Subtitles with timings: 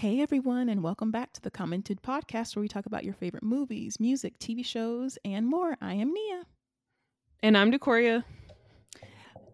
[0.00, 3.42] Hey everyone, and welcome back to the Commented Podcast where we talk about your favorite
[3.42, 5.76] movies, music, TV shows, and more.
[5.82, 6.44] I am Nia.
[7.42, 8.24] And I'm Decoria.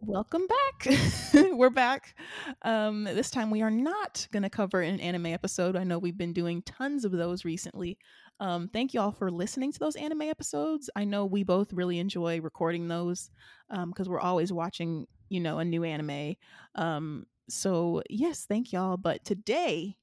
[0.02, 0.94] Welcome back.
[1.34, 2.14] We're back.
[2.62, 5.74] Um, this time we are not going to cover an anime episode.
[5.74, 7.98] I know we've been doing tons of those recently.
[8.38, 10.88] Um, thank you all for listening to those anime episodes.
[10.94, 13.30] I know we both really enjoy recording those
[13.68, 16.36] because um, we're always watching, you know, a new anime.
[16.76, 18.96] Um, so yes, thank y'all.
[18.96, 19.96] But today,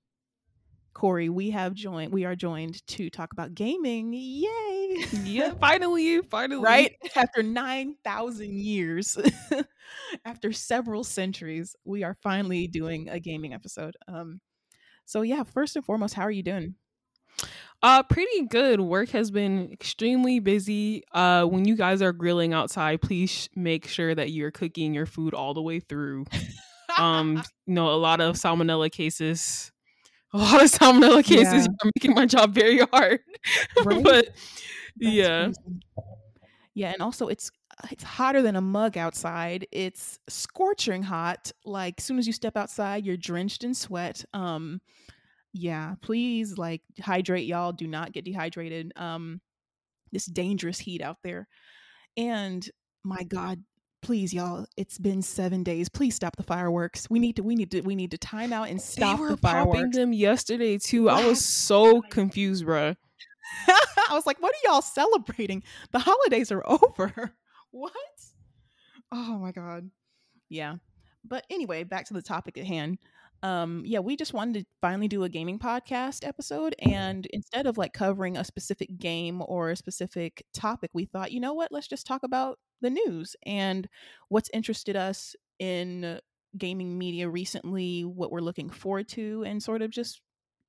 [0.94, 2.14] Corey, we have joined.
[2.14, 4.14] We are joined to talk about gaming.
[4.14, 5.06] Yay!
[5.24, 6.64] Yeah, finally, finally.
[6.64, 9.18] Right after nine thousand years,
[10.26, 13.96] after several centuries, we are finally doing a gaming episode.
[14.08, 14.40] Um,
[15.06, 16.76] so yeah, first and foremost, how are you doing?
[17.82, 18.80] Uh, pretty good.
[18.80, 21.04] Work has been extremely busy.
[21.12, 25.06] Uh, when you guys are grilling outside, please sh- make sure that you're cooking your
[25.06, 26.24] food all the way through.
[26.98, 29.73] um, you know, a lot of salmonella cases.
[30.34, 31.74] A lot of salmonella cases Yeah.
[31.84, 33.20] are making my job very hard.
[33.84, 34.04] Right?
[34.04, 35.80] but That's yeah, crazy.
[36.76, 37.52] Yeah, and also it's
[37.92, 39.68] it's hotter than a mug outside.
[39.72, 41.52] It's scorching hot.
[41.66, 44.24] Like as soon as you step outside, you're drenched in sweat.
[44.34, 44.82] Um
[45.54, 47.72] yeah, please like hydrate y'all.
[47.74, 48.92] Do not get dehydrated.
[48.96, 49.42] Um
[50.12, 51.48] this dangerous heat out there.
[52.18, 52.68] And
[53.04, 53.64] my god,
[54.04, 55.90] please y'all, it's been 7 days.
[55.90, 57.10] Please stop the fireworks.
[57.10, 59.30] We need to we need to we need to time out and stop they were
[59.30, 59.98] the popping fireworks.
[59.98, 61.10] them yesterday too.
[61.10, 62.96] I was so confused, bruh.
[63.68, 65.64] I was like, what are y'all celebrating?
[65.92, 67.34] The holidays are over.
[67.72, 67.92] what?
[69.12, 69.90] Oh my god.
[70.50, 70.76] Yeah.
[71.26, 73.00] But anyway, back to the topic at hand.
[73.44, 76.76] Um, yeah, we just wanted to finally do a gaming podcast episode.
[76.80, 81.42] And instead of like covering a specific game or a specific topic, we thought, you
[81.42, 83.90] know what, let's just talk about the news and
[84.30, 86.20] what's interested us in
[86.58, 90.22] gaming media recently, what we're looking forward to, and sort of just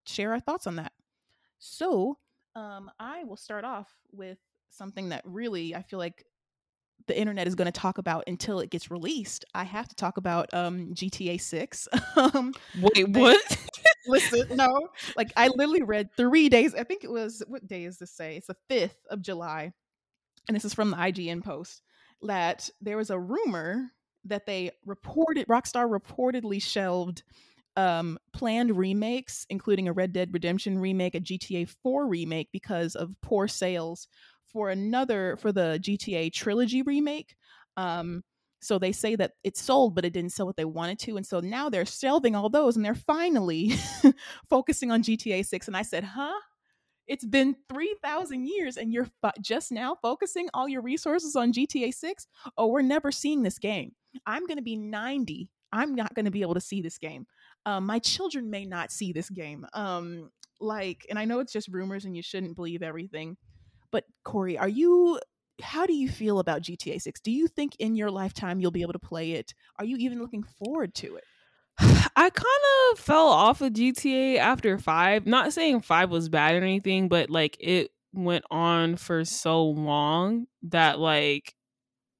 [0.06, 0.92] share our thoughts on that.
[1.60, 2.18] So,
[2.56, 4.38] um, I will start off with
[4.70, 6.24] something that really I feel like
[7.06, 9.44] the internet is going to talk about until it gets released.
[9.54, 11.88] I have to talk about um, GTA 6.
[12.16, 13.66] um, Wait, what?
[14.06, 16.74] listen, no, like I literally read three days.
[16.74, 18.36] I think it was, what day is this say?
[18.36, 19.72] It's the 5th of July.
[20.48, 21.82] And this is from the IGN post
[22.22, 23.90] that there was a rumor
[24.24, 27.22] that they reported, Rockstar reportedly shelved
[27.76, 33.20] um, planned remakes, including a Red Dead Redemption remake, a GTA 4 remake, because of
[33.20, 34.06] poor sales
[34.54, 37.34] for another for the GTA trilogy remake.
[37.76, 38.22] Um,
[38.62, 41.26] so they say that it sold, but it didn't sell what they wanted to, and
[41.26, 43.74] so now they're shelving all those, and they're finally
[44.48, 45.66] focusing on GTA 6.
[45.66, 46.40] And I said, "Huh?
[47.06, 49.08] It's been 3,000 years and you're
[49.42, 52.26] just now focusing all your resources on GTA 6?
[52.56, 53.92] Oh, we're never seeing this game.
[54.26, 55.50] I'm going to be 90.
[55.70, 57.26] I'm not going to be able to see this game.
[57.66, 59.66] Um, my children may not see this game.
[59.74, 63.36] Um, like, and I know it's just rumors and you shouldn't believe everything.
[63.94, 65.20] But Corey, are you,
[65.62, 67.20] how do you feel about GTA 6?
[67.20, 69.54] Do you think in your lifetime you'll be able to play it?
[69.78, 71.22] Are you even looking forward to it?
[72.16, 75.26] I kind of fell off of GTA after five.
[75.26, 80.46] Not saying five was bad or anything, but like it went on for so long
[80.64, 81.54] that like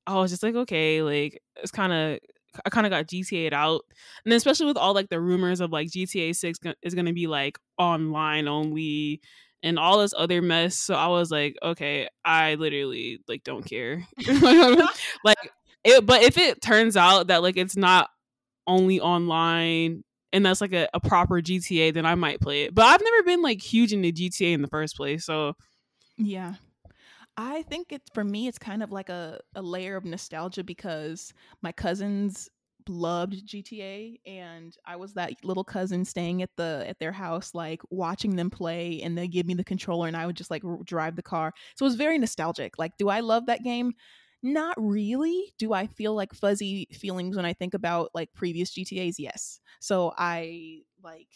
[0.07, 2.21] I was just like, okay, like it's kind of
[2.65, 3.83] I kind of got GTA'd out,
[4.25, 7.27] and especially with all like the rumors of like GTA Six go- is gonna be
[7.27, 9.21] like online only
[9.65, 10.77] and all this other mess.
[10.77, 14.07] So I was like, okay, I literally like don't care,
[15.25, 15.39] like
[15.85, 16.07] it.
[16.07, 18.11] But if it turns out that like it's not
[18.67, 22.75] only online and that's like a, a proper GTA, then I might play it.
[22.75, 25.55] But I've never been like huge into GTA in the first place, so
[26.17, 26.55] Yeah.
[27.37, 31.35] I think it's for me, it's kind of like a, a layer of nostalgia because
[31.63, 32.49] my cousins
[32.89, 37.81] loved GTA and I was that little cousin staying at the at their house like
[37.91, 40.79] watching them play and they give me the controller and I would just like r-
[40.85, 41.53] drive the car.
[41.77, 42.79] So it was very nostalgic.
[42.79, 43.93] Like do I love that game?
[44.43, 45.55] Not really.
[45.59, 49.19] Do I feel like fuzzy feelings when I think about like previous GTAs?
[49.19, 49.61] Yes.
[49.81, 51.29] So I like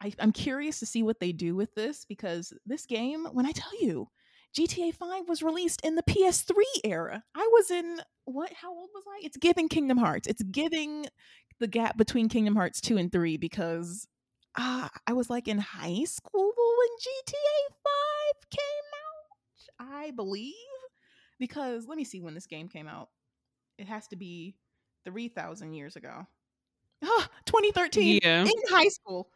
[0.00, 3.52] I, I'm curious to see what they do with this because this game, when I
[3.52, 4.08] tell you,
[4.56, 6.52] GTA 5 was released in the PS3
[6.84, 7.22] era.
[7.34, 8.52] I was in what?
[8.52, 9.20] How old was I?
[9.24, 10.26] It's giving Kingdom Hearts.
[10.26, 11.06] It's giving
[11.60, 14.06] the gap between Kingdom Hearts 2 and 3 because
[14.56, 17.74] uh, I was like in high school when GTA
[18.40, 20.54] 5 came out, I believe.
[21.38, 23.08] Because let me see when this game came out.
[23.78, 24.56] It has to be
[25.04, 26.26] 3,000 years ago.
[27.00, 28.42] Ah, 2013 yeah.
[28.42, 29.30] in high school.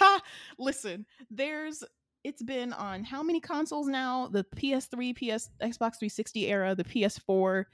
[0.60, 1.82] Listen, there's
[2.24, 4.28] it's been on how many consoles now?
[4.28, 7.64] The PS3, PS Xbox 360 era, the PS4,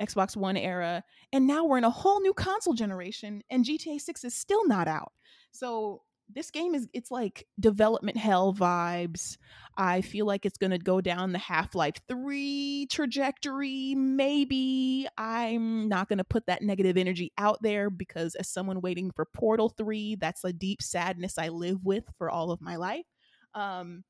[0.00, 4.24] Xbox One era, and now we're in a whole new console generation and GTA 6
[4.24, 5.12] is still not out.
[5.52, 6.02] So
[6.34, 9.36] this game is it's like development hell vibes.
[9.76, 15.06] I feel like it's going to go down the Half-Life 3 trajectory maybe.
[15.16, 19.26] I'm not going to put that negative energy out there because as someone waiting for
[19.26, 23.04] Portal 3, that's a deep sadness I live with for all of my life.
[23.54, 24.04] Um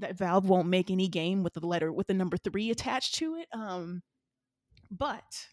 [0.00, 3.36] that Valve won't make any game with the letter with the number 3 attached to
[3.36, 3.48] it.
[3.52, 4.02] Um
[4.90, 5.46] but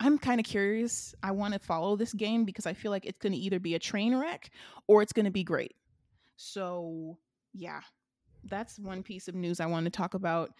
[0.00, 1.14] I'm kind of curious.
[1.22, 3.74] I want to follow this game because I feel like it's going to either be
[3.74, 4.50] a train wreck
[4.88, 5.74] or it's going to be great.
[6.36, 7.18] So,
[7.52, 7.80] yeah,
[8.44, 10.50] that's one piece of news I want to talk about.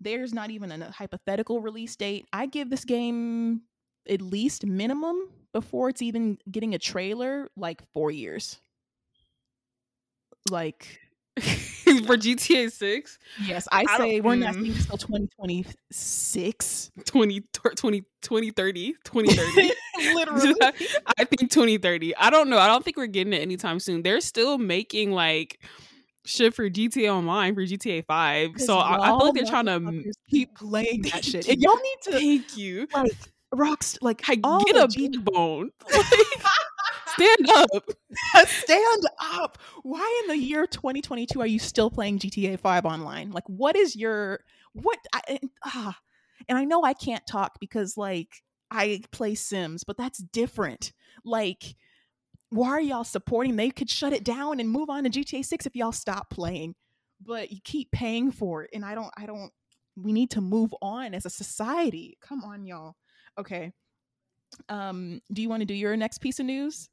[0.00, 2.26] There's not even a hypothetical release date.
[2.32, 3.62] I give this game
[4.08, 5.16] at least minimum
[5.52, 8.60] before it's even getting a trailer, like four years.
[10.50, 11.00] Like,
[12.10, 13.18] for GTA 6?
[13.44, 14.62] Yes, I, I say we're not mm.
[14.62, 16.90] seeing until 2026.
[17.04, 18.94] 20, 20, 2030.
[19.04, 19.72] 2030.
[20.14, 20.54] Literally.
[21.18, 22.16] I think 2030.
[22.16, 22.58] I don't know.
[22.58, 24.02] I don't think we're getting it anytime soon.
[24.02, 25.60] They're still making like
[26.24, 28.60] shit for GTA Online for GTA 5.
[28.60, 31.48] So I, I, feel like they're trying to keep playing that shit.
[31.48, 32.88] And y'all need to thank you.
[32.92, 33.12] Like
[33.52, 35.70] rocks like I get a big bone.
[37.20, 37.84] Stand up.
[38.46, 39.02] Stand
[39.34, 39.58] up.
[39.82, 43.30] Why in the year 2022 are you still playing GTA 5 online?
[43.30, 44.40] Like, what is your
[44.72, 44.98] what?
[45.12, 45.98] I, ah,
[46.48, 50.92] and I know I can't talk because like I play Sims, but that's different.
[51.24, 51.74] Like,
[52.48, 53.56] why are y'all supporting?
[53.56, 56.74] They could shut it down and move on to GTA 6 if y'all stop playing.
[57.20, 59.12] But you keep paying for it, and I don't.
[59.16, 59.52] I don't.
[59.96, 62.16] We need to move on as a society.
[62.22, 62.96] Come on, y'all.
[63.36, 63.72] Okay.
[64.70, 66.88] Um, do you want to do your next piece of news?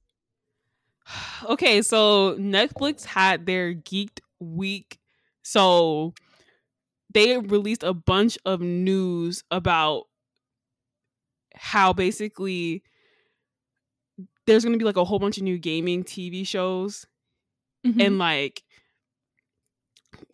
[1.50, 5.00] okay, so Netflix had their Geeked Week.
[5.44, 6.14] So
[7.14, 10.04] they released a bunch of news about
[11.56, 12.84] how basically
[14.46, 17.06] there's going to be like a whole bunch of new gaming TV shows
[17.86, 18.00] mm-hmm.
[18.00, 18.64] and like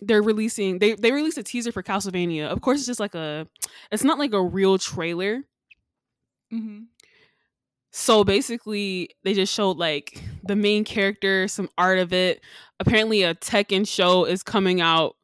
[0.01, 2.47] they're releasing they they released a teaser for Castlevania.
[2.47, 3.47] Of course it's just like a
[3.91, 5.43] it's not like a real trailer.
[6.53, 6.83] Mm-hmm.
[7.95, 12.41] So basically, they just showed like the main character, some art of it.
[12.79, 15.15] Apparently, a Tekken show is coming out,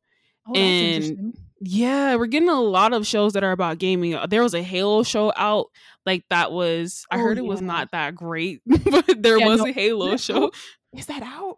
[0.47, 4.13] oh, and yeah, we're getting a lot of shows that are about gaming.
[4.13, 5.71] Uh, there was a Halo show out,
[6.05, 7.07] like that was.
[7.09, 7.49] I oh, heard it yeah.
[7.49, 10.51] was not that great, but there yeah, was no, a Halo show.
[10.95, 11.57] Is that out?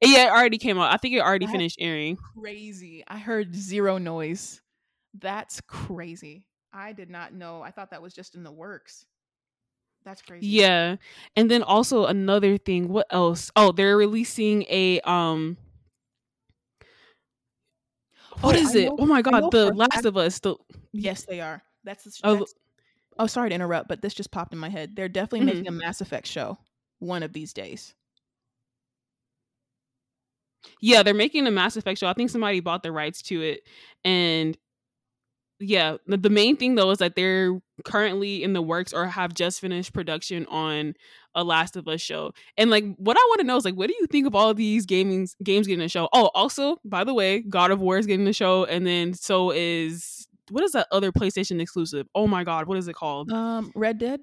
[0.00, 0.92] Yeah, it already came out.
[0.92, 2.16] I think it already That's finished airing.
[2.38, 3.02] Crazy.
[3.08, 4.62] I heard zero noise.
[5.18, 6.46] That's crazy.
[6.72, 7.60] I did not know.
[7.60, 9.04] I thought that was just in the works.
[10.08, 10.46] That's crazy.
[10.46, 10.96] Yeah.
[11.36, 13.50] And then also another thing, what else?
[13.54, 15.58] Oh, they're releasing a um
[18.40, 18.86] what oh, is it?
[18.86, 20.38] Know, oh my god, The Last of Us.
[20.38, 20.56] The
[20.92, 21.62] Yes, they are.
[21.84, 22.54] That's, the, oh, that's
[23.18, 24.96] Oh, sorry to interrupt, but this just popped in my head.
[24.96, 25.58] They're definitely mm-hmm.
[25.58, 26.56] making a Mass Effect show
[27.00, 27.94] one of these days.
[30.80, 32.06] Yeah, they're making a Mass Effect show.
[32.06, 33.60] I think somebody bought the rights to it
[34.04, 34.56] and
[35.60, 39.34] yeah, the, the main thing though is that they're currently in the works or have
[39.34, 40.94] just finished production on
[41.34, 42.32] a Last of Us show.
[42.56, 44.50] And like what I want to know is like what do you think of all
[44.50, 46.08] of these gaming games getting a show?
[46.12, 49.50] Oh, also, by the way, God of War is getting a show and then so
[49.50, 52.06] is what is that other PlayStation exclusive?
[52.14, 53.30] Oh my god, what is it called?
[53.32, 54.20] Um Red Dead?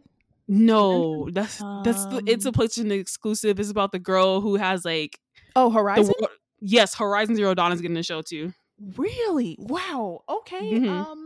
[0.48, 3.60] No, that's that's the, it's a um PlayStation exclusive.
[3.60, 5.20] It's about the girl who has like
[5.56, 6.14] Oh, Horizon?
[6.20, 6.30] The,
[6.60, 8.54] yes, Horizon Zero Dawn is getting a show too.
[8.98, 9.56] Really?
[9.58, 10.24] Wow.
[10.28, 10.74] Okay.
[10.74, 10.90] Mm-hmm.
[10.90, 11.25] Um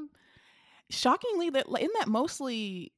[0.89, 2.91] shockingly that in that mostly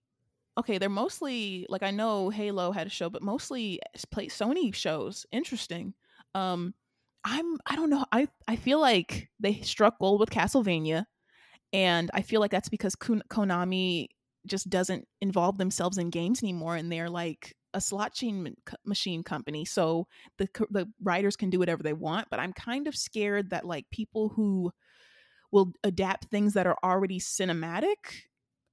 [0.57, 3.79] okay they're mostly like i know halo had a show but mostly
[4.11, 5.93] play sony shows interesting.
[6.35, 6.73] Um
[7.23, 11.05] i'm i don't know i i feel like they struck gold with castlevania
[11.73, 14.07] and i feel like that's because konami
[14.47, 18.19] just doesn't involve themselves in games anymore and they're like a slot
[18.85, 20.07] machine company so
[20.37, 23.85] the the writers can do whatever they want but i'm kind of scared that like
[23.91, 24.71] people who
[25.51, 27.95] will adapt things that are already cinematic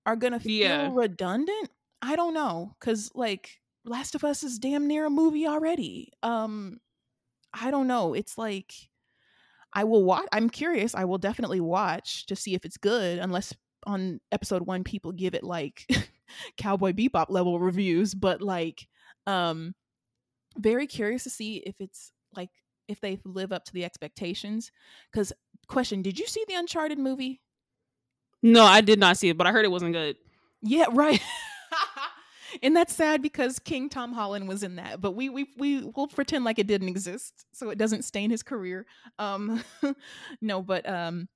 [0.07, 0.91] are gonna feel yeah.
[0.93, 1.71] redundant.
[2.01, 6.13] I don't know, cause like Last of Us is damn near a movie already.
[6.23, 6.81] Um,
[7.53, 8.15] I don't know.
[8.15, 8.73] It's like
[9.73, 10.27] I will watch.
[10.33, 10.95] I'm curious.
[10.95, 13.55] I will definitely watch to see if it's good, unless
[13.87, 15.87] on episode one people give it like
[16.57, 18.15] Cowboy Bebop level reviews.
[18.15, 18.87] But like,
[19.27, 19.75] um,
[20.57, 22.51] very curious to see if it's like
[22.89, 24.73] if they live up to the expectations.
[25.13, 25.33] Because
[25.69, 27.41] question did you see the uncharted movie?
[28.43, 30.17] No i did not see it but i heard it wasn't good.
[30.63, 31.21] Yeah right.
[32.63, 36.09] And that's sad because king tom holland was in that but we we we will
[36.09, 38.87] pretend like it didn't exist so it doesn't stain his career.
[39.19, 39.63] Um
[40.41, 41.29] no but um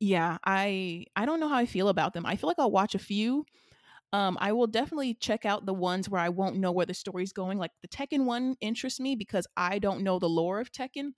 [0.00, 2.24] yeah i i don't know how i feel about them.
[2.24, 3.44] I feel like i'll watch a few.
[4.14, 7.32] Um, I will definitely check out the ones where I won't know where the story's
[7.32, 7.58] going.
[7.58, 11.14] Like the Tekken one interests me because I don't know the lore of Tekken.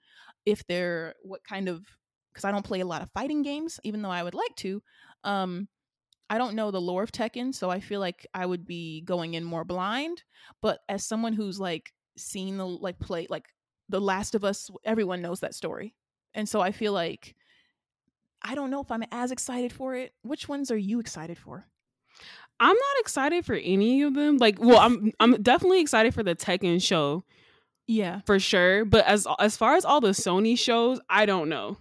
[0.47, 1.85] If they're what kind of
[2.37, 4.83] because I don't play a lot of fighting games, even though I would like to.
[5.25, 5.69] Um,
[6.29, 9.33] I don't know the lore of Tekken, so I feel like I would be going
[9.33, 10.23] in more blind.
[10.61, 13.47] But as someone who's like seen the like play like
[13.89, 15.95] The Last of Us, everyone knows that story,
[16.35, 17.35] and so I feel like
[18.43, 20.13] I don't know if I'm as excited for it.
[20.21, 21.67] Which ones are you excited for?
[22.61, 24.37] I'm not excited for any of them.
[24.37, 27.25] Like, well, I'm I'm definitely excited for the Tekken show.
[27.87, 28.85] Yeah, for sure.
[28.85, 31.79] But as as far as all the Sony shows, I don't know.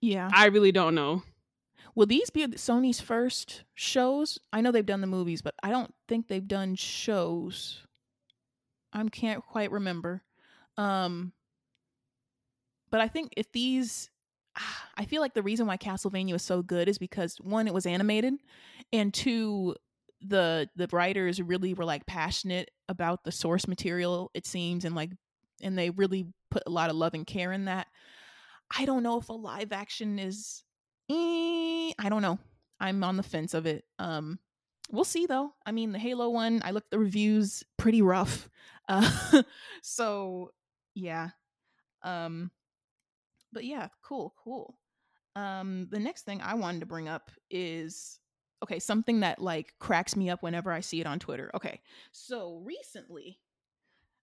[0.00, 1.22] Yeah, I really don't know.
[1.94, 4.38] Will these be Sony's first shows?
[4.52, 7.82] I know they've done the movies, but I don't think they've done shows.
[8.92, 10.22] I can't quite remember.
[10.76, 11.32] Um,
[12.90, 14.10] but I think if these
[14.96, 17.86] I feel like the reason why Castlevania was so good is because one, it was
[17.86, 18.34] animated,
[18.92, 19.74] and two,
[20.20, 24.30] the the writers really were like passionate about the source material.
[24.34, 25.12] It seems, and like,
[25.62, 27.86] and they really put a lot of love and care in that.
[28.74, 30.62] I don't know if a live action is
[31.10, 32.38] eh, I don't know.
[32.80, 33.84] I'm on the fence of it.
[33.98, 34.38] Um,
[34.90, 35.52] we'll see though.
[35.64, 38.48] I mean, the Halo one, I looked the reviews pretty rough.
[38.88, 39.42] Uh,
[39.82, 40.52] so
[40.94, 41.30] yeah.
[42.02, 42.50] Um,
[43.52, 44.78] but yeah, cool, cool.
[45.34, 48.20] Um, the next thing I wanted to bring up is
[48.62, 51.50] okay, something that like cracks me up whenever I see it on Twitter.
[51.54, 51.80] Okay,
[52.12, 53.38] so recently,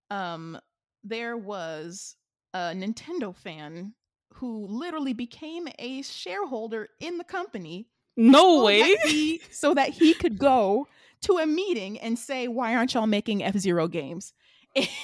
[0.09, 0.59] um,
[1.03, 2.15] there was
[2.53, 3.93] a Nintendo fan
[4.35, 7.87] who literally became a shareholder in the company.
[8.15, 8.81] No so way.
[8.81, 10.87] That he, so that he could go
[11.21, 14.33] to a meeting and say, Why aren't y'all making F Zero games?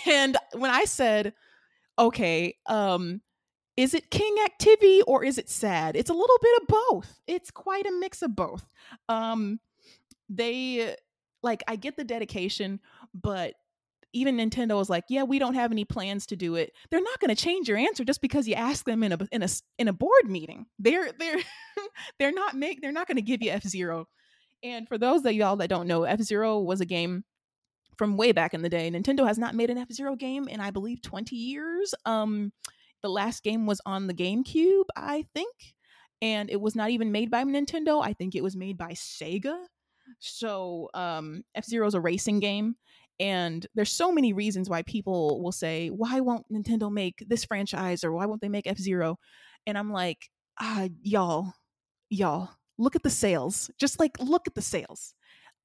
[0.07, 1.33] And when I said,
[1.97, 3.21] Okay, um,
[3.77, 5.95] is it king activity or is it sad?
[5.95, 7.21] It's a little bit of both.
[7.27, 8.65] It's quite a mix of both.
[9.07, 9.59] Um,
[10.27, 10.95] they
[11.41, 12.79] like I get the dedication,
[13.13, 13.53] but
[14.13, 17.19] even Nintendo was like, "Yeah, we don't have any plans to do it." They're not
[17.19, 19.47] going to change your answer just because you ask them in a in a
[19.77, 20.65] in a board meeting.
[20.79, 21.39] They're they're
[22.19, 24.07] they're not make they're not going to give you F Zero.
[24.63, 27.23] And for those of y'all that don't know, F Zero was a game
[27.97, 28.89] from way back in the day.
[28.89, 31.93] Nintendo has not made an F Zero game in I believe twenty years.
[32.05, 32.51] Um,
[33.01, 35.53] the last game was on the GameCube, I think,
[36.21, 38.03] and it was not even made by Nintendo.
[38.03, 39.57] I think it was made by Sega.
[40.19, 42.75] So um, F Zero is a racing game,
[43.19, 48.03] and there's so many reasons why people will say, why won't Nintendo make this franchise
[48.03, 49.17] or why won't they make F Zero?
[49.67, 51.53] And I'm like, ah, y'all,
[52.09, 53.69] y'all, look at the sales.
[53.77, 55.13] Just like look at the sales.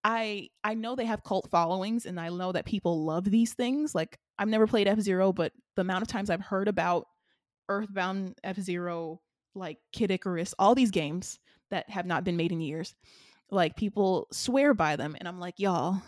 [0.02, 3.94] I I know they have cult followings and I know that people love these things.
[3.94, 7.06] Like I've never played F Zero, but the amount of times I've heard about
[7.68, 9.20] Earthbound, F Zero,
[9.54, 11.38] like Kid Icarus, all these games
[11.70, 12.94] that have not been made in years,
[13.50, 15.16] like people swear by them.
[15.18, 16.02] And I'm like, y'all,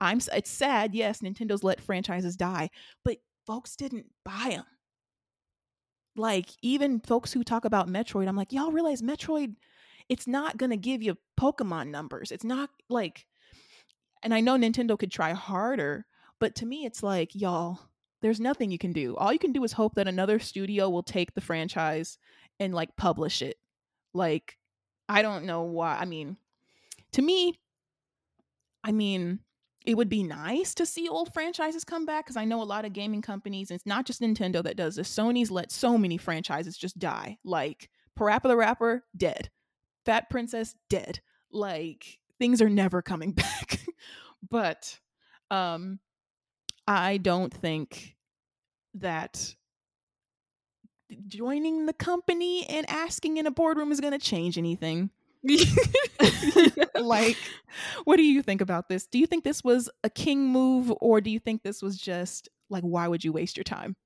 [0.00, 2.70] I'm it's sad, yes, Nintendo's let franchises die,
[3.04, 4.64] but folks didn't buy them.
[6.16, 9.54] Like even folks who talk about Metroid, I'm like, y'all realize Metroid
[10.08, 12.30] it's not going to give you Pokemon numbers.
[12.30, 13.26] It's not like
[14.22, 16.06] and I know Nintendo could try harder,
[16.40, 17.78] but to me it's like, y'all,
[18.22, 19.16] there's nothing you can do.
[19.16, 22.18] All you can do is hope that another studio will take the franchise
[22.58, 23.56] and like publish it.
[24.14, 24.56] Like
[25.08, 25.96] I don't know why.
[25.96, 26.36] I mean,
[27.12, 27.54] to me,
[28.82, 29.40] I mean,
[29.86, 32.84] it would be nice to see old franchises come back because I know a lot
[32.84, 35.08] of gaming companies, and it's not just Nintendo that does this.
[35.08, 37.38] Sony's let so many franchises just die.
[37.44, 37.88] Like
[38.18, 39.48] Parappa the Rapper, dead.
[40.04, 41.20] Fat Princess, dead.
[41.52, 43.80] Like things are never coming back.
[44.50, 44.98] but
[45.50, 46.00] um
[46.88, 48.16] I don't think
[48.94, 49.54] that
[51.28, 55.10] joining the company and asking in a boardroom is going to change anything.
[57.00, 57.36] like,
[58.04, 59.06] what do you think about this?
[59.06, 62.48] Do you think this was a king move, or do you think this was just
[62.70, 63.96] like, why would you waste your time?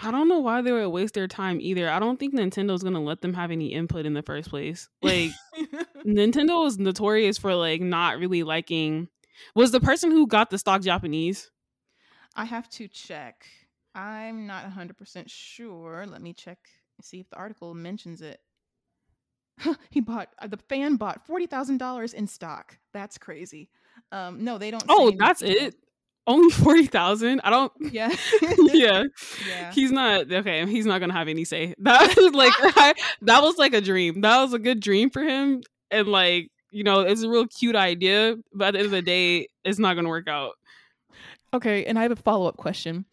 [0.00, 1.88] I don't know why they would waste their time either.
[1.88, 4.88] I don't think Nintendo's gonna let them have any input in the first place.
[5.02, 5.30] Like,
[6.06, 9.08] Nintendo is notorious for like not really liking.
[9.54, 11.50] Was the person who got the stock Japanese?
[12.34, 13.46] I have to check.
[13.94, 16.04] I'm not 100% sure.
[16.06, 16.58] Let me check
[16.98, 18.40] and see if the article mentions it.
[19.90, 22.78] he bought uh, the fan bought forty thousand dollars in stock.
[22.92, 23.68] That's crazy.
[24.12, 24.84] Um, no, they don't.
[24.88, 25.74] Oh, that's it.
[26.26, 27.40] Only forty thousand.
[27.44, 27.72] I don't.
[27.80, 28.14] Yeah.
[28.58, 29.04] yeah.
[29.48, 29.72] Yeah.
[29.72, 30.66] He's not okay.
[30.66, 31.74] He's not gonna have any say.
[31.78, 34.22] That was like I, that was like a dream.
[34.22, 37.76] That was a good dream for him, and like you know, it's a real cute
[37.76, 38.36] idea.
[38.52, 40.54] But at the end of the day, it's not gonna work out.
[41.52, 43.04] Okay, and I have a follow up question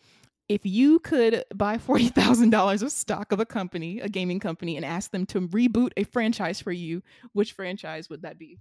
[0.51, 5.11] if you could buy $40,000 of stock of a company, a gaming company, and ask
[5.11, 7.01] them to reboot a franchise for you,
[7.33, 8.57] which franchise would that be?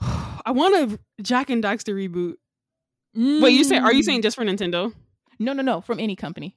[0.00, 2.34] I want a Jak and Daxter reboot.
[3.14, 3.76] Wait, you say?
[3.78, 4.24] Are you saying Mm.
[4.24, 4.92] just for Nintendo?
[5.38, 5.80] no, no, no?
[5.80, 6.56] From any company.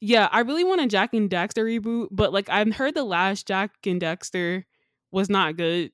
[0.00, 3.46] Yeah, I really want a Jak and Daxter reboot, but like I've heard the last
[3.46, 4.64] Jak and Daxter
[5.12, 5.92] was not good.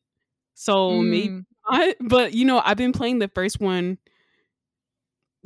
[0.54, 1.44] So maybe Mm.
[1.70, 1.96] not.
[2.00, 3.98] But you know, I've been playing the first one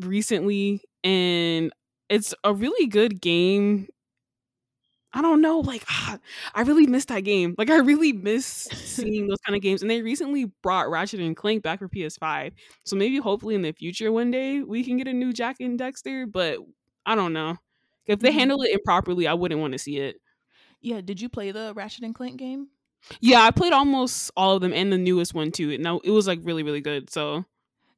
[0.01, 1.73] recently and
[2.09, 3.89] it's a really good game.
[5.15, 6.19] I don't know, like ah,
[6.55, 7.55] I really miss that game.
[7.59, 9.83] Like I really miss seeing those kind of games.
[9.83, 12.55] And they recently brought Ratchet and Clank back for PS5.
[12.85, 15.79] So maybe hopefully in the future one day we can get a new Jak and
[15.79, 16.61] Daxter, but
[17.05, 17.59] I don't know.
[18.07, 18.33] If they Mhm.
[18.33, 20.17] handle it improperly, I wouldn't want to see it.
[20.81, 21.01] Yeah.
[21.01, 22.71] Did you play the Ratchet and Clank game?
[23.21, 25.71] Yeah, I played almost all of them and the newest one too.
[25.73, 27.11] And now it was like really, really good.
[27.11, 27.45] So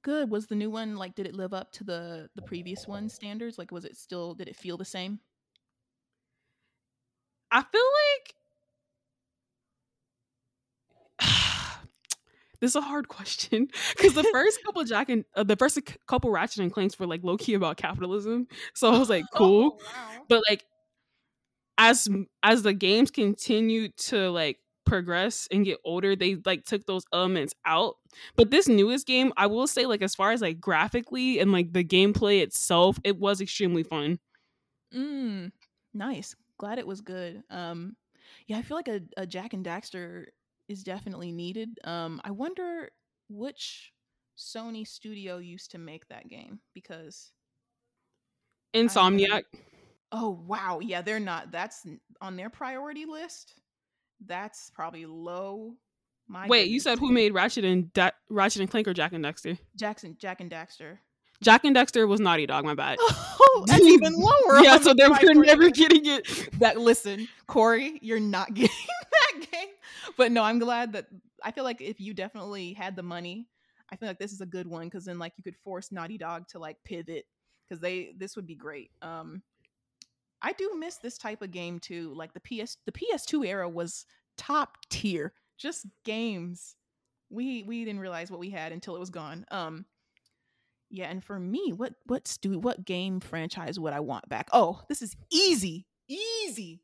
[0.05, 0.31] Good.
[0.31, 1.17] Was the new one like?
[1.17, 3.59] Did it live up to the the previous one standards?
[3.59, 4.35] Like, was it still?
[4.35, 5.21] Did it feel the same?
[7.51, 7.81] I feel
[8.19, 8.35] like
[12.61, 16.31] this is a hard question because the first couple Jak and uh, the first couple
[16.31, 19.81] Ratchet and Clanks were like low key about capitalism, so I was like, cool.
[19.85, 20.27] wow.
[20.29, 20.65] But like,
[21.79, 22.09] as
[22.43, 27.55] as the games continued to like progress and get older, they like took those elements
[27.64, 27.97] out.
[28.37, 31.73] But this newest game, I will say, like as far as like graphically and like
[31.73, 34.19] the gameplay itself, it was extremely fun.
[34.95, 35.53] Mm,
[35.93, 36.35] nice.
[36.59, 37.43] Glad it was good.
[37.50, 37.97] Um,
[38.47, 40.26] yeah, I feel like a, a Jak and Daxter
[40.69, 41.79] is definitely needed.
[41.85, 42.91] Um, I wonder
[43.29, 43.93] which
[44.38, 47.33] Sony studio used to make that game because
[48.75, 49.45] Insomniac.
[50.12, 51.50] oh wow, yeah, they're not.
[51.50, 51.87] That's
[52.21, 53.55] on their priority list.
[54.26, 55.75] That's probably low.
[56.26, 59.25] My Wait, you said who made Ratchet and da- Ratchet and Clank or Jak and
[59.25, 59.59] Daxter?
[59.76, 60.99] Jackson, Jak and Daxter.
[61.43, 62.64] Jak and Daxter was Naughty Dog.
[62.64, 62.99] My bad.
[63.57, 64.64] Oh, that's even lower.
[64.64, 66.49] yeah, so they're we're never getting it.
[66.59, 68.75] that listen, Corey, you're not getting
[69.12, 69.69] that game.
[70.16, 71.07] But no, I'm glad that
[71.40, 73.47] I feel like if you definitely had the money,
[73.93, 76.19] I feel like this is a good one because then like you could force Naughty
[76.19, 77.26] Dog to like pivot
[77.69, 78.90] because they this would be great.
[79.02, 79.40] Um,
[80.45, 82.13] I do miss this type of game too.
[82.15, 84.05] Like the PS the PS2 era was
[84.37, 86.77] top tier, just games.
[87.31, 89.47] We we didn't realize what we had until it was gone.
[89.51, 89.87] Um,
[90.90, 94.51] yeah, and for me, what what stu what game franchise would I want back?
[94.53, 96.83] Oh, this is easy, easy.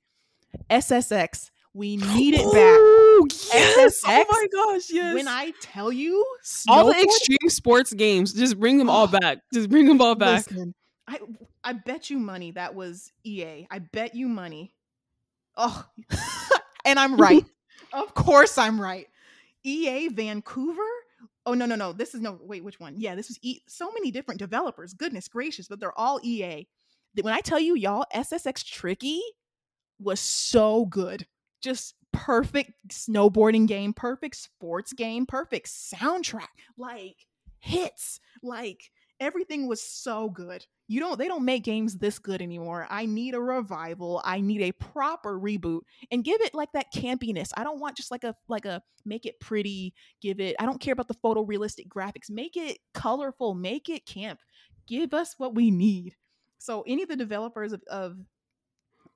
[0.70, 1.50] SSX.
[1.72, 3.30] We need it back.
[3.52, 4.00] Yes!
[4.04, 5.14] Oh my gosh, yes.
[5.14, 6.26] When I tell you,
[6.68, 9.38] all the extreme sports games, just bring them all back.
[9.54, 10.50] Just bring them all back.
[10.50, 10.74] Listen,
[11.06, 11.20] I
[11.62, 13.66] I bet you money that was EA.
[13.70, 14.74] I bet you money.
[15.56, 15.84] Oh,
[16.84, 17.44] and I'm right.
[17.92, 19.06] of course, I'm right.
[19.64, 20.82] EA Vancouver.
[21.46, 21.92] Oh no no no!
[21.92, 22.64] This is no wait.
[22.64, 22.94] Which one?
[22.98, 24.94] Yeah, this was e- so many different developers.
[24.94, 26.66] Goodness gracious, but they're all EA.
[27.20, 29.20] When I tell you, y'all, SSX Tricky
[29.98, 31.26] was so good.
[31.60, 37.26] Just perfect snowboarding game, perfect sports game, perfect soundtrack, like
[37.58, 40.64] hits, like everything was so good.
[40.90, 42.84] You don't they don't make games this good anymore.
[42.90, 44.20] I need a revival.
[44.24, 47.52] I need a proper reboot and give it like that campiness.
[47.56, 50.80] I don't want just like a like a make it pretty, give it I don't
[50.80, 52.28] care about the photorealistic graphics.
[52.28, 54.40] Make it colorful, make it camp.
[54.88, 56.16] Give us what we need.
[56.58, 58.16] So any of the developers of, of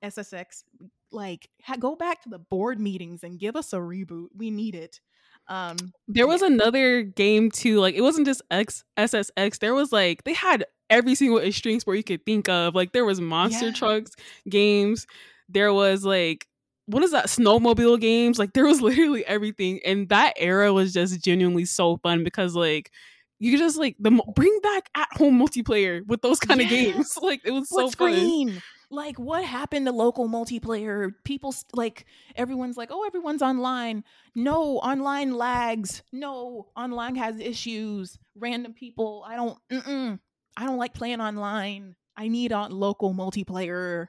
[0.01, 0.63] SSX
[1.11, 4.27] like ha- go back to the board meetings and give us a reboot.
[4.33, 5.01] We need it.
[5.49, 5.75] Um
[6.07, 7.81] There was another game too.
[7.81, 9.59] Like it wasn't just X SSX.
[9.59, 12.75] There was like they had every single extreme sport you could think of.
[12.75, 13.73] Like there was monster Yeah.
[13.73, 14.11] trucks
[14.49, 15.07] games.
[15.49, 16.47] There was like
[16.87, 18.37] what is that snowmobile games?
[18.37, 22.91] Like there was literally everything, and that era was just genuinely so fun because like
[23.39, 27.17] you just like the bring back at home multiplayer with those kind of games.
[27.21, 28.61] Like it was so fun.
[28.91, 31.11] Like what happened to local multiplayer?
[31.23, 34.03] People like everyone's like, oh, everyone's online.
[34.35, 36.03] No, online lags.
[36.13, 38.17] No, online has issues.
[38.35, 39.25] Random people.
[39.27, 39.57] I don't.
[39.71, 40.19] Mm-mm.
[40.57, 41.95] I don't like playing online.
[42.17, 44.07] I need on local multiplayer.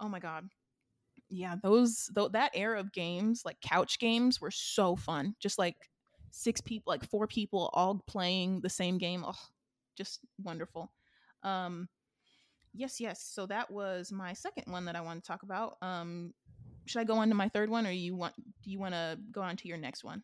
[0.00, 0.48] Oh my god.
[1.30, 5.34] Yeah, those though that era of games, like couch games, were so fun.
[5.40, 5.76] Just like
[6.30, 9.24] six people, like four people, all playing the same game.
[9.26, 9.38] Oh,
[9.96, 10.92] just wonderful.
[11.42, 11.88] Um,
[12.74, 13.22] yes, yes.
[13.22, 15.76] So that was my second one that I want to talk about.
[15.80, 16.34] Um,
[16.86, 18.34] should I go on to my third one, or you want?
[18.36, 20.22] Do you want to go on to your next one?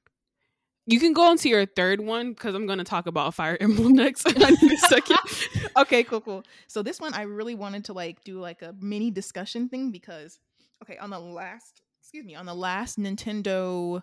[0.87, 3.93] You can go on to your third one because I'm gonna talk about Fire Emblem
[3.93, 4.27] next.
[4.27, 5.19] I need a second.
[5.77, 6.45] okay, cool, cool.
[6.67, 10.39] So this one I really wanted to like do like a mini discussion thing because
[10.83, 14.03] okay, on the last excuse me, on the last Nintendo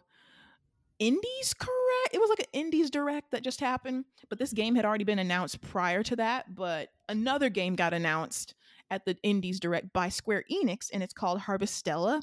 [1.00, 2.14] Indies correct?
[2.14, 5.20] It was like an Indies direct that just happened, but this game had already been
[5.20, 8.56] announced prior to that, but another game got announced
[8.90, 12.22] at the Indies direct by Square Enix and it's called Harvestella.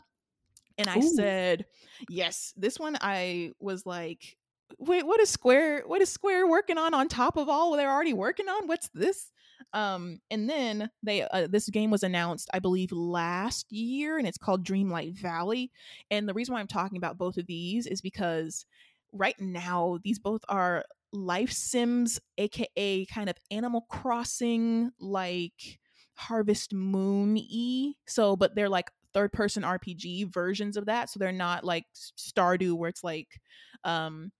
[0.76, 1.14] And I Ooh.
[1.14, 1.66] said,
[2.08, 4.36] "Yes, this one I was like
[4.78, 5.84] wait, what is Square?
[5.86, 8.66] What is Square working on on top of all they're already working on?
[8.66, 9.32] What's this?
[9.72, 14.38] Um, and then they uh, this game was announced, I believe, last year, and it's
[14.38, 15.70] called Dreamlight Valley.
[16.10, 18.66] And the reason why I'm talking about both of these is because
[19.12, 25.78] right now these both are life sims, aka kind of Animal Crossing like
[26.14, 27.94] Harvest Moon e.
[28.06, 31.08] So, but they're like third person RPG versions of that.
[31.08, 31.84] So they're not like
[32.18, 33.40] Stardew where it's like
[33.84, 34.32] um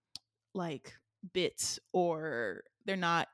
[0.55, 0.93] like
[1.33, 3.29] bits or they're not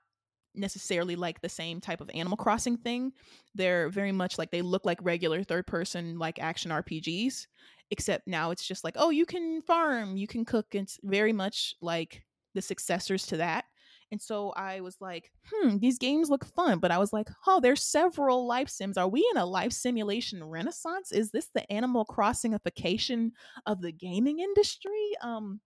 [0.55, 3.13] necessarily like the same type of Animal Crossing thing.
[3.55, 7.47] They're very much like they look like regular third person like action RPGs,
[7.91, 10.67] except now it's just like, oh, you can farm, you can cook.
[10.73, 13.65] It's very much like the successors to that.
[14.13, 16.81] And so I was like, hmm, these games look fun.
[16.81, 18.99] But I was like, oh, there's several life sims.
[18.99, 21.13] Are we in a life simulation renaissance?
[21.13, 23.31] Is this the Animal Crossingification
[23.67, 25.13] of the gaming industry?
[25.23, 25.61] Um,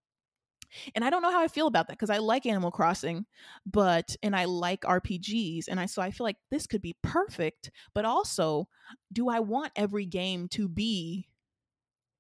[0.95, 3.27] and I don't know how I feel about that because I like Animal Crossing,
[3.67, 7.71] but and I like RPGs, and I so I feel like this could be perfect.
[7.95, 8.69] But also,
[9.13, 11.29] do I want every game to be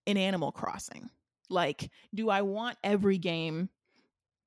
[0.06, 1.10] an Animal Crossing?
[1.50, 3.68] Like, do I want every game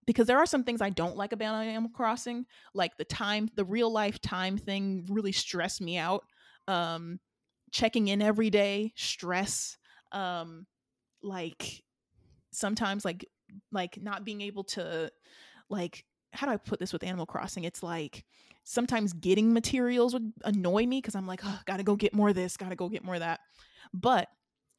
[0.07, 3.65] because there are some things I don't like about Animal Crossing, like the time, the
[3.65, 6.23] real life time thing really stressed me out.
[6.67, 7.19] Um,
[7.71, 9.77] checking in every day, stress.
[10.13, 10.65] Um,
[11.21, 11.83] like
[12.51, 13.25] sometimes like
[13.71, 15.11] like not being able to
[15.69, 17.63] like how do I put this with Animal Crossing?
[17.63, 18.25] It's like
[18.63, 22.35] sometimes getting materials would annoy me because I'm like, oh, gotta go get more of
[22.35, 23.39] this, gotta go get more of that.
[23.93, 24.27] But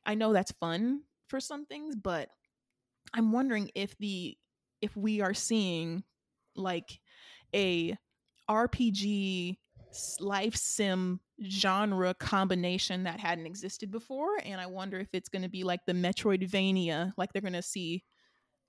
[0.04, 2.28] I know that's fun for some things, but
[3.14, 4.36] I'm wondering if the
[4.80, 6.04] if we are seeing
[6.54, 7.00] like
[7.54, 7.96] a
[8.48, 9.56] RPG
[10.20, 15.48] life sim genre combination that hadn't existed before and i wonder if it's going to
[15.48, 18.02] be like the metroidvania like they're going to see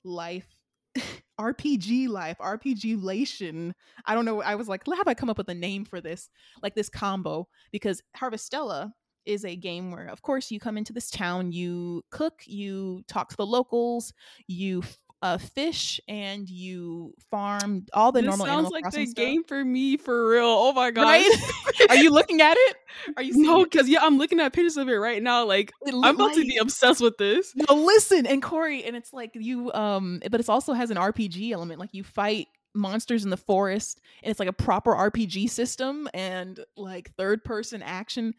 [0.03, 0.47] life
[1.39, 3.73] rpg life rpg lation.
[4.05, 6.29] I don't know i was like have i come up with a name for this?
[6.62, 8.91] Like this combo because harvestella
[9.25, 13.29] is a game where of course you come into this town you cook you talk
[13.29, 14.13] to the locals
[14.47, 14.81] you
[15.21, 18.45] uh, fish and you farm all the this normal.
[18.45, 19.15] Sounds like the stuff.
[19.15, 20.45] game for me for real.
[20.45, 21.03] Oh my god!
[21.03, 21.29] Right?
[21.89, 22.77] Are you looking at it?
[23.17, 23.63] Are you no?
[23.63, 25.45] Because yeah, I'm looking at pictures of it right now.
[25.45, 26.36] Like I'm about like...
[26.36, 27.53] to be obsessed with this.
[27.55, 31.51] No, listen, and Corey, and it's like you um, but it also has an RPG
[31.51, 31.79] element.
[31.79, 36.60] Like you fight monsters in the forest, and it's like a proper RPG system and
[36.77, 38.34] like third person action.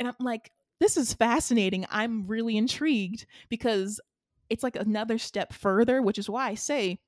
[0.00, 1.86] And I'm like, this is fascinating.
[1.90, 4.00] I'm really intrigued because
[4.50, 6.98] it's like another step further, which is why I say,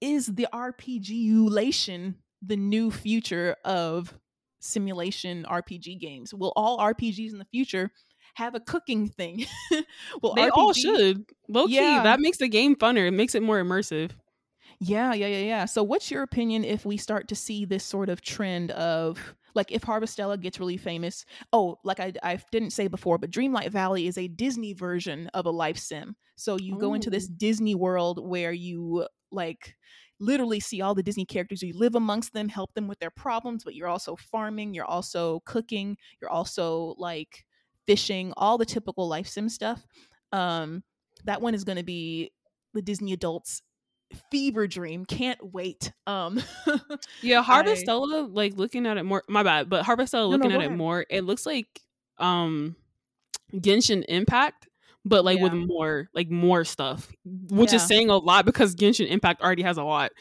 [0.00, 4.14] is the RPGulation the new future of
[4.60, 6.34] simulation RPG games?
[6.34, 7.90] Will all RPGs in the future
[8.34, 9.46] have a cooking thing?
[10.22, 11.24] well, they RPG- all should.
[11.48, 12.02] Low key, yeah.
[12.02, 13.06] that makes the game funner.
[13.08, 14.10] It makes it more immersive.
[14.80, 15.64] Yeah, yeah, yeah, yeah.
[15.66, 19.72] So, what's your opinion if we start to see this sort of trend of like
[19.72, 21.24] if Harvestella gets really famous?
[21.52, 25.46] Oh, like I, I didn't say before, but Dreamlight Valley is a Disney version of
[25.46, 26.16] a life sim.
[26.36, 26.78] So you Ooh.
[26.78, 29.76] go into this Disney world where you like
[30.20, 31.62] literally see all the Disney characters.
[31.62, 35.40] You live amongst them, help them with their problems, but you're also farming, you're also
[35.44, 37.44] cooking, you're also like
[37.86, 39.84] fishing, all the typical life sim stuff.
[40.32, 40.82] Um,
[41.24, 42.32] that one is going to be
[42.72, 43.62] the Disney adults
[44.30, 45.04] fever dream.
[45.04, 45.92] Can't wait.
[46.06, 46.42] Um
[47.22, 50.72] Yeah, Harvestella, like looking at it more my bad, but Harvestella looking no, no, at
[50.72, 51.80] it more, it looks like
[52.18, 52.76] um
[53.52, 54.68] Genshin Impact,
[55.04, 55.44] but like yeah.
[55.44, 57.10] with more like more stuff.
[57.24, 57.76] Which yeah.
[57.76, 60.12] is saying a lot because Genshin Impact already has a lot.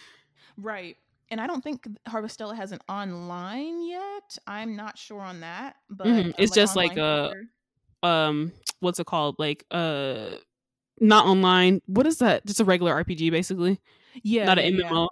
[0.57, 0.97] Right.
[1.29, 4.37] And I don't think Harvestella has an online yet.
[4.45, 5.77] I'm not sure on that.
[5.89, 6.31] But mm-hmm.
[6.37, 7.33] it's like just like a
[8.03, 9.35] um what's it called?
[9.39, 10.31] Like uh
[11.03, 11.81] not online.
[11.85, 12.45] What is that?
[12.45, 13.79] Just a regular RPG, basically.
[14.23, 15.07] Yeah, not an yeah, MMO.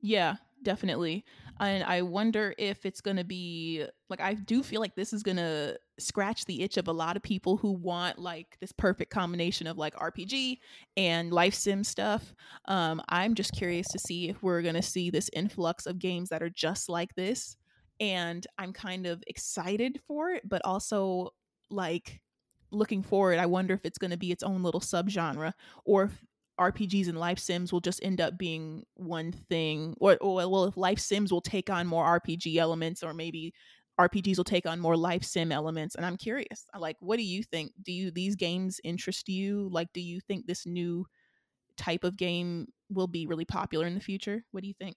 [0.00, 1.24] Yeah, definitely.
[1.60, 5.22] And I wonder if it's going to be like I do feel like this is
[5.22, 9.12] going to scratch the itch of a lot of people who want like this perfect
[9.12, 10.56] combination of like RPG
[10.96, 12.34] and life sim stuff.
[12.64, 16.30] Um, I'm just curious to see if we're going to see this influx of games
[16.30, 17.56] that are just like this.
[18.00, 21.34] And I'm kind of excited for it, but also
[21.68, 22.22] like
[22.72, 25.52] looking forward, I wonder if it's going to be its own little subgenre
[25.84, 26.24] or if
[26.60, 30.76] RPGs and life sims will just end up being one thing or, or well if
[30.76, 33.54] life sims will take on more RPG elements or maybe
[33.98, 36.66] RPGs will take on more life sim elements and I'm curious.
[36.74, 37.72] Uh, like what do you think?
[37.82, 39.68] Do you these games interest you?
[39.72, 41.06] Like do you think this new
[41.78, 44.44] type of game will be really popular in the future?
[44.50, 44.96] What do you think?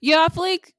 [0.00, 0.74] Yeah, I feel like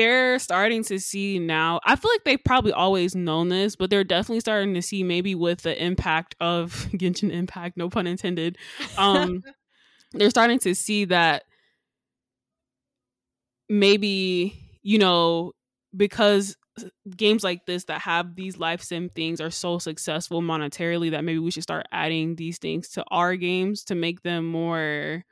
[0.00, 1.78] they're starting to see now.
[1.84, 5.34] I feel like they've probably always known this, but they're definitely starting to see maybe
[5.34, 8.56] with the impact of Genshin Impact, no pun intended.
[8.96, 9.42] Um,
[10.12, 11.44] they're starting to see that
[13.68, 15.52] maybe you know
[15.94, 16.56] because
[17.14, 21.38] games like this that have these life sim things are so successful monetarily that maybe
[21.38, 25.24] we should start adding these things to our games to make them more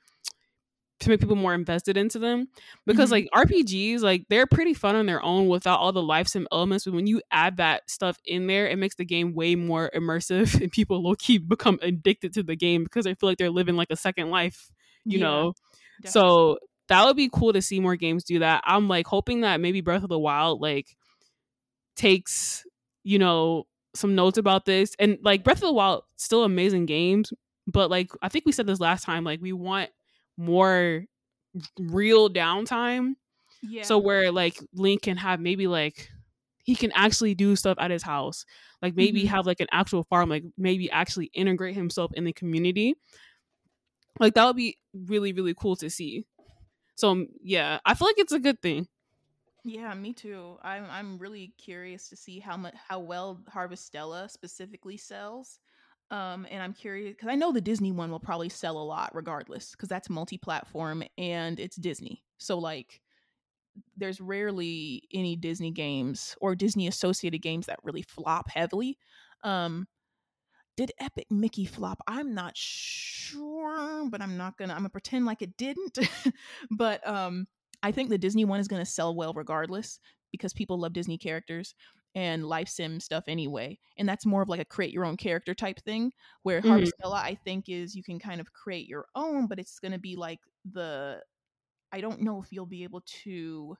[1.01, 2.49] to make people more invested into them
[2.87, 3.13] because Mhm.
[3.13, 6.85] like RPGs like they're pretty fun on their own without all the life sim elements
[6.85, 10.61] but when you add that stuff in there it makes the game way more immersive
[10.63, 13.77] and people low key become addicted to the game because they feel like they're living
[13.77, 14.71] like a second life
[15.09, 15.55] you Yeah, know
[16.01, 16.35] definitely.
[16.35, 16.59] so
[16.89, 18.63] that would be cool to see more games do that.
[18.67, 20.97] I'm like hoping that maybe Breath of the Wild like
[21.97, 22.65] takes,
[23.05, 24.95] you know, some notes about this.
[24.99, 27.33] And like Breath of the Wild still amazing games,
[27.67, 29.91] but like I think we said this last time like we want
[30.39, 31.05] more
[31.79, 33.15] real downtime.
[33.63, 33.85] yeah.
[33.85, 36.11] So where like Link can have maybe like
[36.65, 38.45] he can actually do stuff at his house.
[38.83, 39.27] Like maybe Mhm.
[39.27, 42.97] have like an actual farm, like maybe actually integrate himself in the community.
[44.19, 46.27] Like that would be really, really cool to see.
[46.97, 48.89] So um, yeah, I feel like it's a good thing.
[49.65, 50.59] Yeah, me too.
[50.63, 55.59] I'm I'm really curious to see how much how well Harvestella specifically sells.
[56.11, 59.11] Um, and I'm curious because I know the Disney one will probably sell a lot
[59.15, 62.23] regardless because that's multi-platform and it's Disney.
[62.39, 63.03] So like,
[63.97, 68.99] there's rarely any Disney games or Disney associated games that really flop heavily.
[69.45, 69.87] Um,
[70.77, 72.01] did Epic Mickey flop?
[72.07, 74.73] I'm not sure, but I'm not gonna.
[74.73, 75.99] I'm gonna pretend like it didn't.
[76.71, 77.49] but um,
[77.83, 79.99] I think the Disney one is gonna sell well regardless
[80.31, 81.75] because people love Disney characters
[82.19, 83.79] and life sim stuff anyway.
[83.99, 86.13] And that's more of like a create your own character type thing.
[86.43, 86.91] Where Mhm.
[87.03, 90.17] Harvestella, I think, is you can kind of create your own, but it's gonna be
[90.17, 91.23] like the.
[91.93, 93.77] I don't know if you'll be able to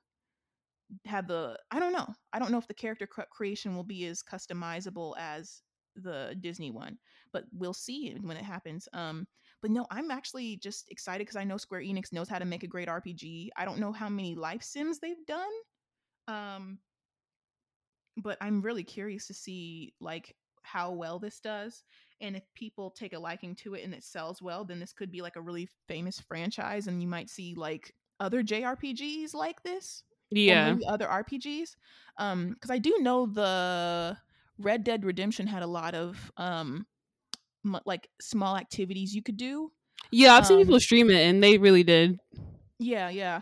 [1.05, 2.07] have the I don't know.
[2.33, 5.61] I don't know if the character cre- creation will be as customizable as
[5.95, 6.97] the Disney one,
[7.31, 8.87] but we'll see when it happens.
[8.93, 9.27] Um
[9.61, 12.63] but no, I'm actually just excited cuz I know Square Enix knows how to make
[12.63, 13.51] a great RPG.
[13.57, 15.51] I don't know how many life sims they've done.
[16.27, 16.79] Um
[18.17, 21.83] but I'm really curious to see like how well this does
[22.21, 25.09] and if people take a liking to it and it sells well, then this could
[25.11, 30.03] be like a really famous franchise and you might see like other JRPGs like this
[30.31, 30.75] or Yeah.
[30.87, 31.75] other RPGs.
[32.17, 34.17] Um, because I do know the
[34.57, 36.85] Red Dead Redemption had a lot of um,
[37.65, 39.71] m- like small activities you could do.
[40.11, 42.19] Yeah, I've seen Um, people stream it and they really did.
[42.79, 43.41] Yeah, yeah,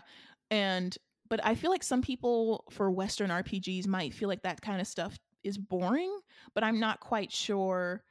[0.50, 0.96] and
[1.28, 4.86] but I feel like some people for Western RPGs might feel like that kind of
[4.86, 6.16] stuff is boring,
[6.54, 8.02] but I'm not quite sure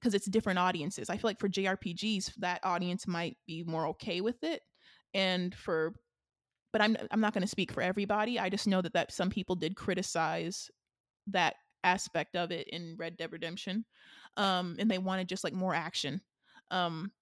[0.00, 1.10] because it's different audiences.
[1.10, 4.62] I feel like for JRPGs, that audience might be more okay with it,
[5.14, 5.94] and for
[6.72, 8.38] but I'm I'm not going to speak for everybody.
[8.38, 10.70] I just know that that some people did criticize
[11.28, 13.84] that aspect of it in Red Dead Redemption,
[14.36, 16.20] um, and they wanted just like more action.
[16.70, 17.12] Um,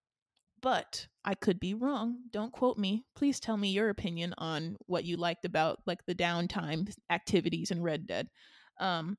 [0.63, 2.19] but I could be wrong.
[2.31, 3.05] Don't quote me.
[3.15, 7.83] Please tell me your opinion on what you liked about like the downtime activities in
[7.83, 8.29] Red Dead.
[8.79, 9.17] Um,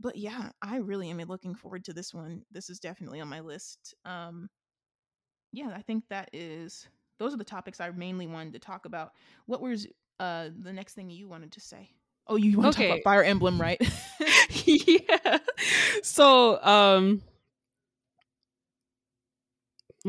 [0.00, 2.42] but yeah, I really am looking forward to this one.
[2.50, 3.94] This is definitely on my list.
[4.04, 4.48] Um,
[5.52, 6.88] yeah, I think that is
[7.18, 9.12] those are the topics I mainly wanted to talk about.
[9.46, 9.86] What was
[10.20, 11.90] uh the next thing you wanted to say?
[12.26, 13.80] Oh, you want to talk about Fire Emblem, right?
[14.64, 15.38] yeah.
[16.02, 17.22] So, um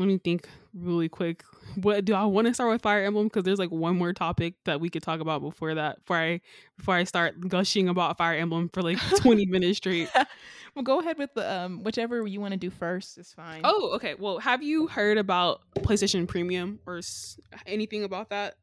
[0.00, 1.44] let me think really quick.
[1.76, 3.26] What do I want to start with Fire Emblem?
[3.26, 5.98] Because there's like one more topic that we could talk about before that.
[5.98, 6.40] Before I
[6.76, 10.08] before I start gushing about Fire Emblem for like 20 minutes straight.
[10.74, 13.60] well, go ahead with the um whichever you want to do first is fine.
[13.64, 14.14] Oh, okay.
[14.18, 18.54] Well, have you heard about PlayStation Premium or s- anything about that?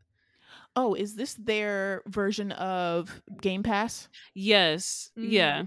[0.76, 4.10] Oh, is this their version of Game Pass?
[4.34, 5.12] Yes.
[5.17, 5.32] Mm.
[5.32, 5.63] Yeah.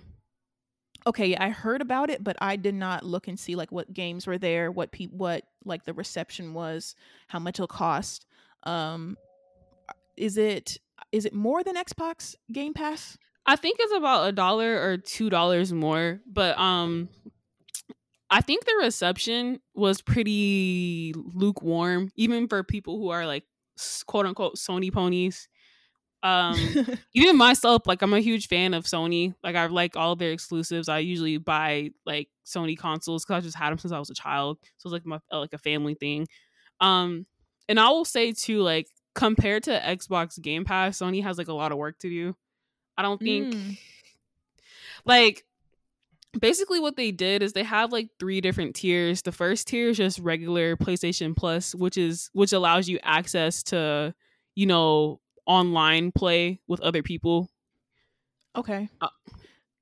[1.06, 4.26] Okay, I heard about it, but I did not look and see like what games
[4.26, 6.94] were there, what pe- what like the reception was,
[7.28, 8.26] how much it'll cost.
[8.64, 9.16] Um
[10.16, 10.78] is it
[11.12, 13.16] is it more than Xbox Game Pass?
[13.46, 17.08] I think it's about a dollar or two dollars more, but um,
[18.28, 23.44] I think the reception was pretty lukewarm, even for people who are like
[24.06, 25.48] quote unquote Sony ponies.
[26.22, 26.56] Um,
[27.14, 29.34] even myself, like I'm a huge fan of Sony.
[29.42, 30.88] Like I like all their exclusives.
[30.88, 34.14] I usually buy like Sony consoles because I just had them since I was a
[34.14, 36.26] child, so it's like my like a family thing.
[36.80, 37.26] Um,
[37.68, 41.52] and I will say too, like compared to Xbox Game Pass, Sony has like a
[41.54, 42.36] lot of work to do.
[42.98, 43.78] I don't think Mm.
[45.04, 45.44] like
[46.38, 49.22] basically what they did is they have like three different tiers.
[49.22, 54.14] The first tier is just regular PlayStation Plus, which is which allows you access to,
[54.54, 55.20] you know,
[55.50, 57.50] online play with other people.
[58.56, 58.88] okay.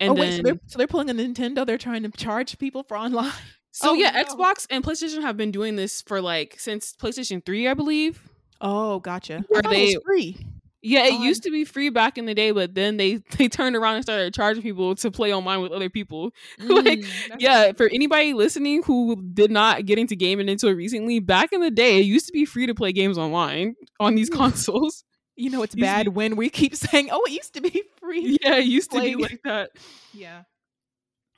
[0.00, 1.66] And oh then wait, so they're, so they're pulling a Nintendo.
[1.66, 3.32] They're trying to charge people for online.
[3.70, 4.24] So Oh, yeah, no.
[4.24, 8.20] Xbox and PlayStation have been doing this for like since PlayStation 3, I believe.
[8.60, 9.44] Oh, gotcha.
[9.48, 10.36] Were I it was they- free.
[10.80, 13.46] Yeah, it On- used to be free back in the day, but then they they
[13.48, 16.30] turned around and started charging people to play online with other people.
[16.58, 21.18] Like, Mm, that's Yeah, for anybody listening who did not get into gaming until recently,
[21.20, 24.30] back in the day, it used to be free to play games online on these
[24.30, 25.04] consoles.
[25.38, 27.82] You know it's Used bad be- when we keep saying, "Oh, it used to be
[28.00, 29.70] free." Yeah, it used to be Like- that.
[30.12, 30.42] Yeah.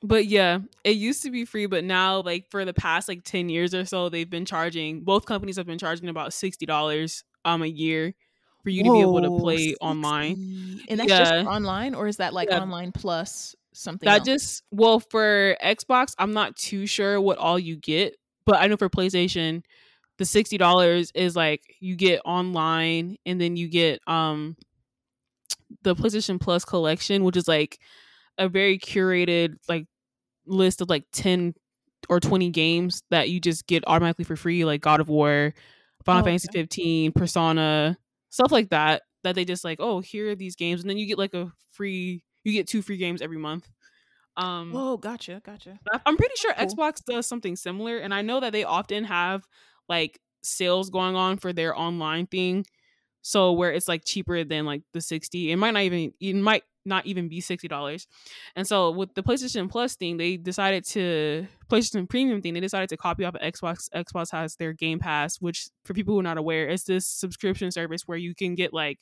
[0.03, 3.51] But yeah, it used to be free, but now like for the past like 10
[3.51, 7.67] years or so, they've been charging both companies have been charging about $60 um a
[7.67, 8.15] year
[8.63, 10.81] for you to be able to Whoa, play online.
[10.89, 11.43] And that's just Yeah.
[11.45, 12.61] for online, or is that like Yeah.
[12.63, 14.07] online plus something?
[14.07, 14.27] That else?
[14.27, 18.79] just well for Xbox, I'm not too sure what all you get, but I know
[18.79, 19.63] for PlayStation,
[20.21, 24.55] the sixty dollars is like you get online, and then you get um
[25.83, 27.79] the PlayStation Plus collection, which is like
[28.39, 29.87] a very curated like
[30.47, 31.55] list of like ten
[32.09, 35.55] or twenty games that you just get automatically for free, like God of War,
[36.05, 36.61] Final Oh, Fantasy okay.
[36.63, 37.97] 15, Persona,
[38.31, 39.03] stuff like that.
[39.23, 41.53] That they just like, oh, here are these games, and then you get like a
[41.73, 43.69] free, you get two free games every month.
[44.37, 45.79] Um, Oh, gotcha, gotcha.
[46.07, 46.67] I'm pretty sure Cool.
[46.67, 49.47] Xbox does something similar, and I know that they often have
[49.91, 52.65] like sales going on for their online thing.
[53.21, 56.63] So where it's like cheaper than like the sixty, it might not even it might
[56.87, 58.07] not even be sixty dollars.
[58.57, 62.55] And so with the PlayStation Plus thing, they decided to PlayStation Premium thing.
[62.55, 63.91] They decided to copy off of Xbox.
[63.95, 67.71] Xbox has their Game Pass, which for people who are not aware, is this subscription
[67.71, 69.01] service where you can get like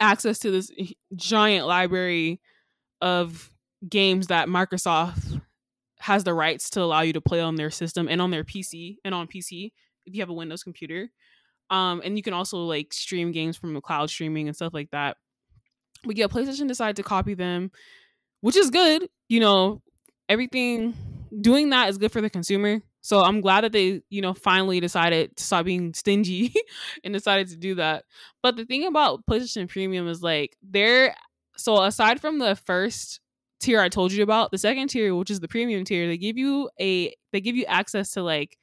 [0.00, 2.40] access to this eh, giant library
[3.00, 3.52] of
[3.88, 5.40] games that Microsoft
[6.04, 8.98] has the rights to allow you to play on their system and on their PC
[9.06, 9.72] and on PC
[10.04, 11.08] if you have a Windows computer.
[11.70, 14.90] Um, and you can also like stream games from the cloud streaming and stuff like
[14.90, 15.16] that.
[16.04, 17.70] But yeah, PlayStation decided to copy them,
[18.42, 19.08] which is good.
[19.30, 19.80] You know,
[20.28, 20.92] everything
[21.40, 22.82] doing that is good for the consumer.
[23.00, 26.52] So I'm glad that they, you know, finally decided to stop being stingy
[27.02, 28.04] and decided to do that.
[28.42, 31.14] But the thing about PlayStation Premium is like they're
[31.56, 33.20] so aside from the first
[33.60, 36.36] tier I told you about, the second tier, which is the premium tier, they give
[36.36, 38.58] you a they give you access to like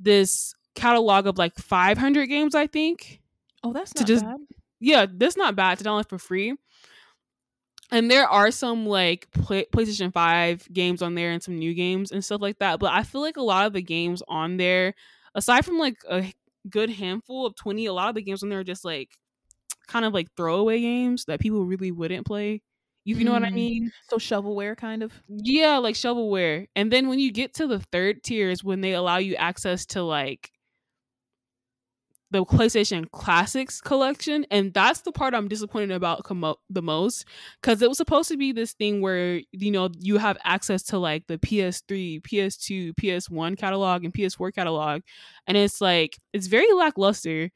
[0.00, 3.20] this catalog of like 500 games, I think.
[3.64, 4.36] Oh, that's To just- bad.
[4.80, 6.54] Yeah, that's not bad to download for free.
[7.90, 12.12] And there are some like play- PlayStation 5 games on there and some new games
[12.12, 12.78] and stuff like that.
[12.78, 14.94] But I feel like a lot of the games on there,
[15.34, 16.32] aside from like a
[16.68, 19.18] good handful of 20, a lot of the games on there are just like
[19.88, 22.62] kind of like throwaway games that people really wouldn't play.
[23.12, 23.54] If you know what I Mm.
[23.54, 23.92] mean?
[24.08, 25.12] So shovelware, kind of.
[25.28, 26.66] Yeah, like shovelware.
[26.76, 29.86] And then when you get to the third tier is when they allow you access
[29.86, 30.50] to like
[32.30, 37.24] the PlayStation Classics collection, and that's the part I'm disappointed about commo- the most
[37.62, 40.98] because it was supposed to be this thing where you know you have access to
[40.98, 45.00] like the PS3, PS2, PS1 catalog and PS4 catalog,
[45.46, 47.50] and it's like it's very lackluster.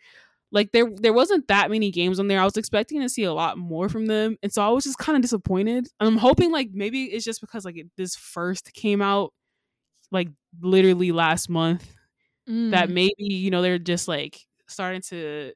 [0.53, 2.41] Like there there wasn't that many games on there.
[2.41, 4.99] I was expecting to see a lot more from them, and so I was just
[4.99, 5.89] kind of disappointed.
[5.99, 9.33] And I'm hoping like maybe it's just because like it, this first came out
[10.13, 10.29] like
[10.61, 11.91] literally last month
[12.71, 12.93] that Mm.
[12.95, 15.53] maybe you know they're just like starting to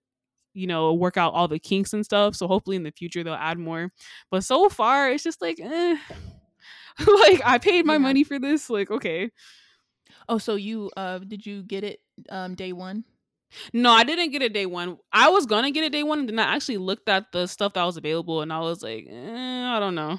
[0.55, 3.35] you know work out all the kinks and stuff so hopefully in the future they'll
[3.35, 3.91] add more
[4.31, 5.97] but so far it's just like eh.
[7.07, 7.99] like i paid my Yeah.
[7.99, 9.31] money for this like okay
[10.29, 13.05] Oh, so you uh did you get it um day one?
[13.73, 16.29] No i didn't get it day one i was gonna get it day one and
[16.29, 19.65] then i actually looked at the stuff that was available and i was like eh,
[19.67, 20.19] i don't know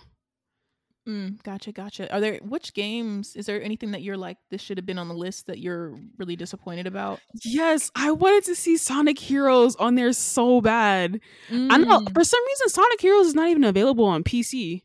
[1.07, 2.13] Mm, gotcha, gotcha.
[2.13, 3.37] Are there which games?
[3.37, 5.95] Is there anything that you're like this should have been on the list that you're
[6.17, 7.21] really disappointed about?
[7.45, 12.13] yes i wanted to see sonic heroes on there so bad i know Mm.
[12.13, 14.81] for some reason sonic heroes is not even available on pc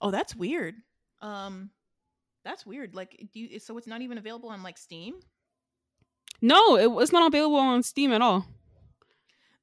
[0.00, 0.76] Oh, that's weird.
[1.20, 1.68] Um,
[2.44, 2.94] that's weird.
[2.94, 3.58] Like, do you?
[3.58, 5.16] So it's not even available on like Steam.
[6.44, 8.46] No it, it's not available on steam at all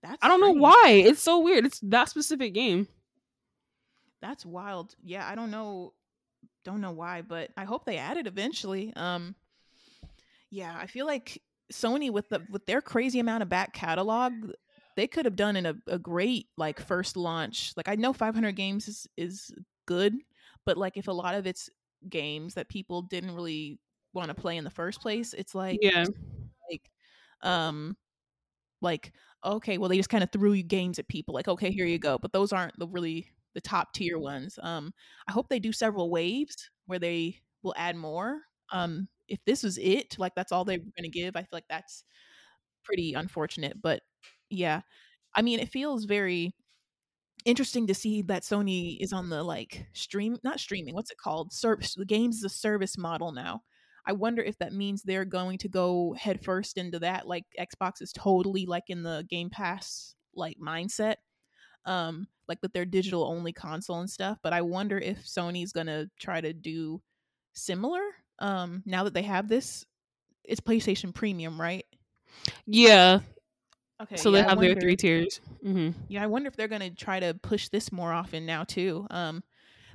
[0.02, 1.04] That's I don't know why.
[1.06, 1.66] It's so weird.
[1.66, 2.88] It's that specific game.
[4.22, 4.96] That's wild.
[5.04, 5.94] Yeah, I don't know.
[6.64, 8.94] Don't know why, but I hope they add it eventually.
[8.96, 9.36] Um,
[10.50, 11.42] yeah, I feel like
[11.72, 14.34] Sony with the with their crazy amount of back catalog,
[14.96, 17.74] they could have done in a, a great like first launch.
[17.76, 19.52] Like I know 500 games is is
[19.86, 20.16] good,
[20.66, 21.70] but like if a lot of it's
[22.10, 23.80] games that people didn't really
[24.14, 26.06] want to play in the first place, it's like Yeah.
[27.44, 27.96] Um
[28.82, 29.12] like
[29.46, 32.00] okay well they just kind of threw you games at people like okay here you
[32.00, 34.94] go but those aren't the really the top tier ones um
[35.28, 39.78] i hope they do several waves where they will add more um if this was
[39.78, 42.04] it like that's all they were going to give i feel like that's
[42.84, 44.02] pretty unfortunate but
[44.50, 44.82] yeah
[45.36, 46.54] i mean it feels very
[47.46, 50.94] interesting to see that Sony is on the like stream, not streaming.
[50.94, 51.52] What's it called?
[51.52, 51.96] Service.
[51.96, 53.62] The game's the service model now.
[54.06, 57.28] I wonder if that means they're going to go headfirst into that.
[57.28, 61.16] Like Xbox is totally like in the Game Pass like mindset,
[61.86, 64.38] um, like with their digital only console and stuff.
[64.42, 67.02] But I wonder if Sony's gonna try to do
[67.54, 68.02] similar.
[68.40, 69.86] Um, now that they have this,
[70.44, 71.86] it's PlayStation Premium, right?
[72.66, 73.20] Yeah.
[74.02, 74.16] Okay.
[74.16, 75.42] So yeah, they have their three tiers.
[75.64, 75.92] Mm-hmm.
[76.08, 79.06] Yeah, I wonder if they're going to try to push this more often now too.
[79.12, 79.44] Um,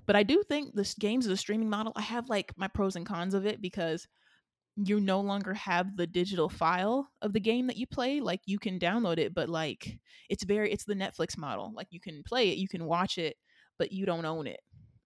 [0.06, 1.92] but I do think this games as a streaming model.
[1.96, 4.06] I have like my pros and cons of it because
[4.76, 8.20] you no longer have the digital file of the game that you play.
[8.20, 9.98] Like you can download it, but like
[10.28, 11.72] it's very it's the Netflix model.
[11.74, 13.36] Like you can play it, you can watch it,
[13.78, 14.60] but you don't own it.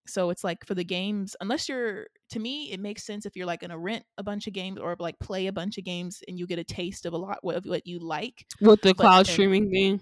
[0.09, 3.47] So it's like for the games, unless you're to me, it makes sense if you're
[3.47, 6.37] like gonna rent a bunch of games or like play a bunch of games and
[6.37, 8.45] you get a taste of a lot of what you like.
[8.61, 10.01] With the But cloud then- streaming thing.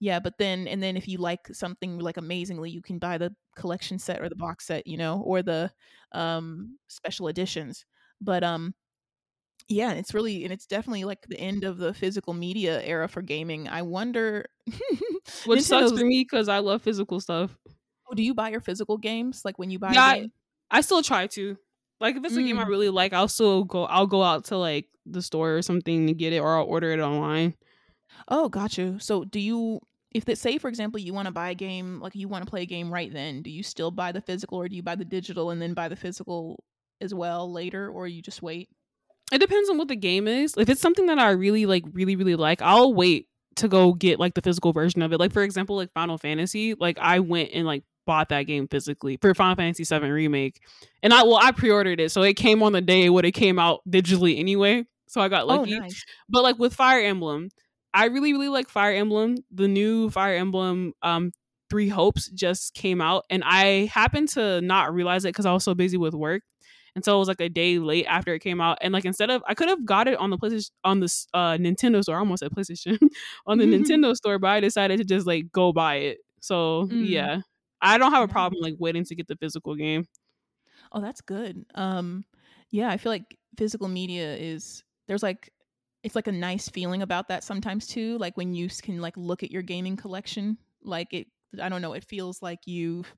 [0.00, 3.34] Yeah, but then and then if you like something like amazingly, you can buy the
[3.56, 5.70] collection set or the box set, you know, or the
[6.12, 7.84] um special editions.
[8.20, 8.74] But um
[9.68, 13.22] yeah, it's really and it's definitely like the end of the physical media era for
[13.22, 13.68] gaming.
[13.68, 14.46] I wonder
[15.46, 17.56] Which sucks Nintendo's- for me because I love physical stuff.
[18.10, 20.30] Oh, do you buy your physical games like when you buy Yeah, I-?
[20.70, 21.56] I still try to.
[22.00, 22.68] Like if it's a game I Mm.
[22.68, 26.14] really like, I'll still go I'll go out to like the store or something to
[26.14, 27.54] get it or I'll order it online.
[28.28, 28.98] Oh, got you.
[28.98, 32.14] So do you if that say for example you want to buy a game like
[32.14, 34.68] you want to play a game right then, do you still buy the physical or
[34.68, 36.62] do you buy the digital and then buy the physical
[37.00, 38.68] as well later or you just wait?
[39.32, 40.54] It depends on what the game is.
[40.56, 44.18] If it's something that I really like really really like, I'll wait to go get
[44.18, 45.18] like the physical version of it.
[45.18, 49.16] Like for example, like Final Fantasy, like I went and like bought that game physically
[49.20, 50.60] for Final Fantasy 7 remake.
[51.02, 53.58] And I well I pre-ordered it, so it came on the day when it came
[53.58, 54.84] out digitally anyway.
[55.08, 55.74] So I got oh, lucky.
[55.76, 56.04] Oh, nice.
[56.28, 57.50] But like with Fire Emblem,
[57.94, 59.36] I really really like Fire Emblem.
[59.50, 61.32] The new Fire Emblem um
[61.70, 65.64] Three Hopes just came out and I happened to not realize it cuz I was
[65.64, 66.42] so busy with work.
[66.96, 69.30] And so it was like a day late after it came out and like instead
[69.30, 72.18] of I could have got it on the PlayStation on the uh Nintendo store, I
[72.20, 72.98] almost said PlayStation,
[73.46, 76.18] on the Nintendo store, but I decided to just like go buy it.
[76.40, 77.08] So, Mm.
[77.08, 77.40] yeah.
[77.80, 80.06] I don't have a problem like waiting to get the physical game.
[80.92, 81.64] Oh, that's good.
[81.74, 82.24] Um,
[82.70, 85.50] yeah, I feel like physical media is there's like
[86.04, 88.18] it's like a nice feeling about that sometimes too.
[88.18, 91.26] Like when you can like look at your gaming collection, like it.
[91.60, 91.94] I don't know.
[91.94, 93.12] It feels like you've.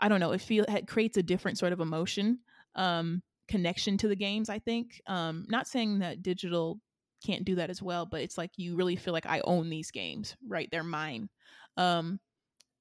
[0.00, 0.32] I don't know.
[0.32, 2.40] It feel it creates a different sort of emotion,
[2.74, 4.48] um, connection to the games.
[4.48, 5.00] I think.
[5.06, 6.80] Um, not saying that digital
[7.24, 9.90] can't do that as well, but it's like you really feel like I own these
[9.90, 10.68] games, right?
[10.70, 11.28] They're mine.
[11.76, 12.18] Um,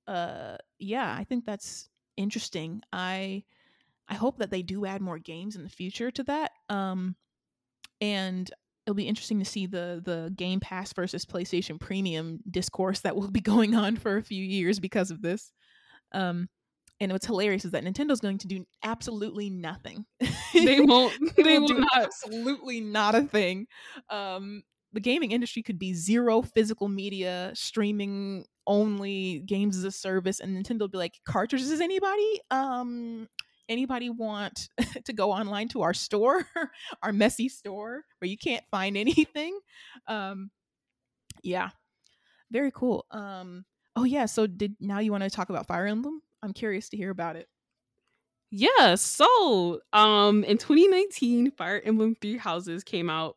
[0.08, 2.82] uh, yeah, I think that's interesting.
[2.92, 3.44] I
[4.08, 6.52] I hope that they do add more games in the future to that.
[6.70, 7.16] Um,
[8.02, 8.50] and
[8.88, 13.30] it'll be interesting to see the the Game Pass versus PlayStation Premium discourse that will
[13.30, 15.52] be going on for a few years because of this.
[16.14, 16.48] Um,
[17.00, 20.06] and what's hilarious is that Nintendo's going to do absolutely nothing.
[20.54, 23.68] They won't They will do not absolutely not a thing.
[24.10, 24.64] Um,
[24.94, 30.58] the gaming industry could be zero physical media, streaming only, games as a service, and
[30.58, 32.40] Nintendo will be like, cartridges, Is anybody?
[32.50, 33.28] Um,
[33.70, 34.70] anybody want
[35.06, 36.46] to go online to our store,
[37.04, 39.60] our messy store where you can't find anything?
[40.08, 40.52] Um,
[41.44, 41.70] yeah,
[42.52, 43.06] very cool.
[43.12, 43.66] Um,
[43.96, 46.22] oh yeah, so did now you want to talk about Fire Emblem?
[46.44, 47.48] I'm curious to hear about it.
[48.50, 53.36] Yeah, so um in 2019, Fire Emblem Three Houses came out.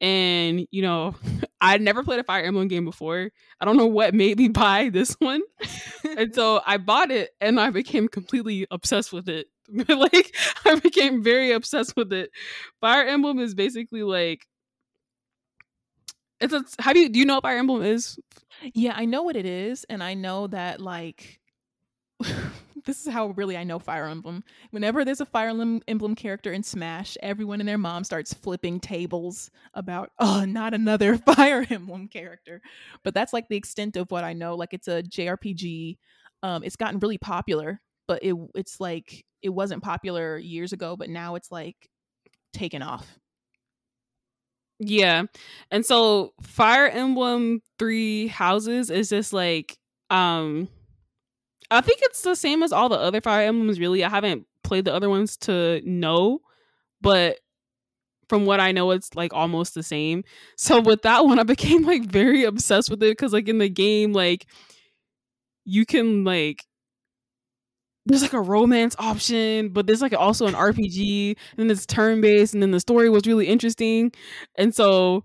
[0.00, 1.14] And you know,
[1.60, 3.30] I'd never played a Fire Emblem game before.
[3.60, 5.42] I don't know what made me buy this one.
[6.16, 9.48] and so I bought it and I became completely obsessed with it.
[9.88, 10.34] like
[10.64, 12.30] I became very obsessed with it.
[12.80, 14.46] Fire Emblem is basically like
[16.40, 18.18] it's a have you do you know what Fire Emblem is?
[18.74, 21.40] Yeah, I know what it is, and I know that like
[22.84, 24.44] this is how really I know Fire Emblem.
[24.70, 29.50] Whenever there's a Fire Emblem, character in Smash, everyone and their mom starts flipping tables
[29.74, 32.60] about oh, not another Fire Emblem character.
[33.04, 34.54] But that's like the extent of what I know.
[34.54, 35.98] Like it's a JRPG.
[36.42, 41.10] Um, it's gotten really popular, but it it's like it wasn't popular years ago, but
[41.10, 41.76] now it's like
[42.52, 43.18] taken off.
[44.78, 45.24] Yeah.
[45.70, 49.76] And so Fire Emblem 3 Houses is just like
[50.08, 50.68] um
[51.70, 54.02] I think it's the same as all the other Fire Emblems really.
[54.04, 56.40] I haven't played the other ones to know,
[57.00, 57.38] but
[58.28, 60.24] from what I know it's like almost the same.
[60.56, 63.68] So with that one I became like very obsessed with it cuz like in the
[63.70, 64.46] game like
[65.64, 66.64] you can like
[68.06, 72.20] there's like a romance option, but there's like also an RPG, and then it's turn
[72.20, 74.12] based, and then the story was really interesting,
[74.56, 75.24] and so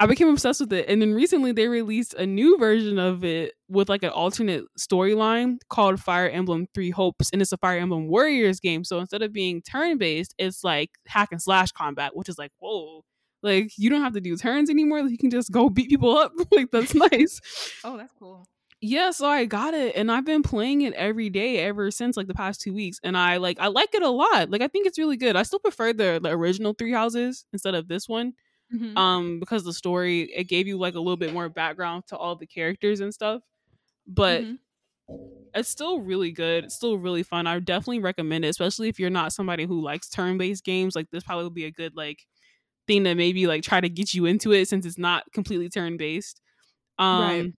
[0.00, 0.88] I became obsessed with it.
[0.88, 5.58] And then recently they released a new version of it with like an alternate storyline
[5.68, 7.28] called Fire Emblem Three Hopes.
[7.34, 8.82] And it's a Fire Emblem Warriors game.
[8.82, 12.50] So instead of being turn based, it's like hack and slash combat, which is like,
[12.60, 13.04] whoa.
[13.42, 15.02] Like you don't have to do turns anymore.
[15.02, 16.32] Like, you can just go beat people up.
[16.50, 17.38] like that's nice.
[17.84, 18.46] Oh, that's cool.
[18.80, 22.26] Yeah, so I got it and I've been playing it every day ever since like
[22.26, 22.98] the past two weeks.
[23.04, 24.50] And I like I like it a lot.
[24.50, 25.36] Like I think it's really good.
[25.36, 28.32] I still prefer the, the original Three Houses instead of this one
[28.70, 29.02] Mhm.
[29.02, 32.36] um because the story it gave you like a little bit more background to all
[32.36, 33.42] the characters and stuff
[34.06, 34.60] but Mhm.
[35.54, 39.10] it's still really good it's still really fun i definitely recommend it especially if you're
[39.10, 42.26] not somebody who likes turn-based games like this probably would be a good like
[42.86, 46.40] thing to maybe like try to get you into it since it's not completely turn-based
[46.98, 47.54] um Right.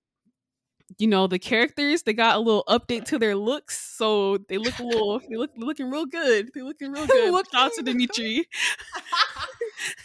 [0.98, 4.78] You know the characters they got a little update to their looks so they look
[4.78, 8.46] a little they look looking real good they looking real good shout out to dimitri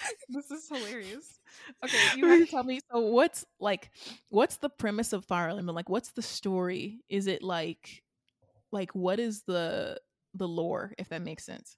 [0.29, 1.39] this is hilarious.
[1.83, 2.79] Okay, you have to tell me.
[2.91, 3.89] So, what's like,
[4.29, 5.75] what's the premise of Fire Emblem?
[5.75, 7.01] Like, what's the story?
[7.09, 8.03] Is it like,
[8.71, 9.99] like, what is the
[10.33, 10.93] the lore?
[10.97, 11.77] If that makes sense.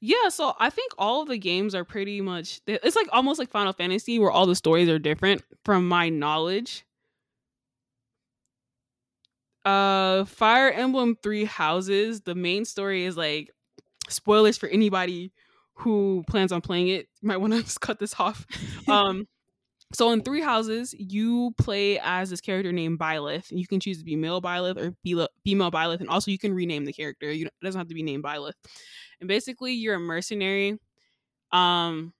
[0.00, 3.50] Yeah, so I think all of the games are pretty much it's like almost like
[3.50, 6.86] Final Fantasy where all the stories are different from my knowledge.
[9.68, 13.50] Uh Fire Emblem 3 Houses, the main story is like
[14.08, 15.32] spoilers for anybody
[15.74, 17.08] who plans on playing it.
[17.20, 18.46] You might want to just cut this off.
[18.88, 19.26] Um
[19.94, 23.46] so in Three Houses, you play as this character named Byleth.
[23.50, 24.94] You can choose to be male Byleth or
[25.44, 27.32] female Byleth, and also you can rename the character.
[27.32, 28.52] You, it doesn't have to be named Byleth
[29.20, 30.78] and basically you're a mercenary
[31.52, 32.12] um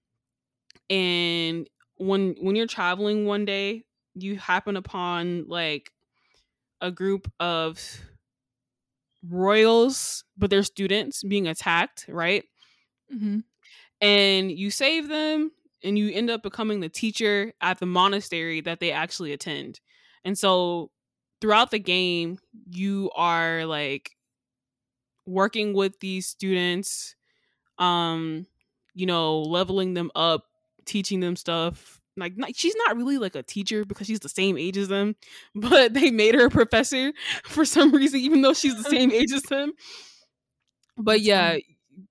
[0.90, 3.84] and when when you're traveling one day
[4.14, 5.90] you happen upon like
[6.80, 7.80] a group of
[9.28, 12.44] royals but they're students being attacked right
[13.12, 13.38] Mm-hmm.
[14.02, 15.50] and you save them
[15.82, 19.80] and you end up becoming the teacher at the monastery that they actually attend
[20.24, 20.90] and so
[21.40, 22.38] throughout the game
[22.70, 24.10] you are like
[25.26, 27.16] working with these students
[27.78, 28.46] um
[28.94, 30.44] you know leveling them up
[30.84, 34.56] teaching them stuff like not, she's not really like a teacher because she's the same
[34.56, 35.16] age as them
[35.54, 37.12] but they made her a professor
[37.44, 39.72] for some reason even though she's the same age as them.
[40.96, 41.58] But yeah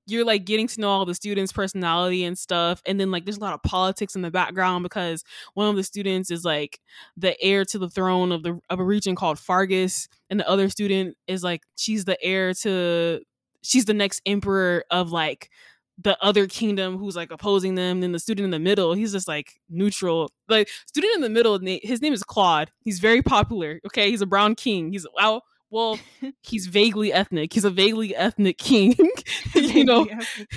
[0.06, 3.38] you're like getting to know all the students personality and stuff and then like there's
[3.38, 6.80] a lot of politics in the background because one of the students is like
[7.16, 10.70] the heir to the throne of the of a region called Faerghus and the other
[10.70, 13.22] student is like she's the heir to
[13.62, 15.50] she's the next emperor of like
[15.98, 19.28] the other kingdom who's like opposing them then the student in the middle he's just
[19.28, 20.30] like neutral.
[20.48, 22.72] Like student in the middle his name is Claude.
[22.82, 24.10] He's very popular okay?
[24.10, 24.92] He's a brown king.
[24.92, 26.00] He's well well
[26.44, 27.54] he's vaguely ethnic.
[27.54, 28.96] He's a vaguely ethnic king
[29.56, 30.08] you know?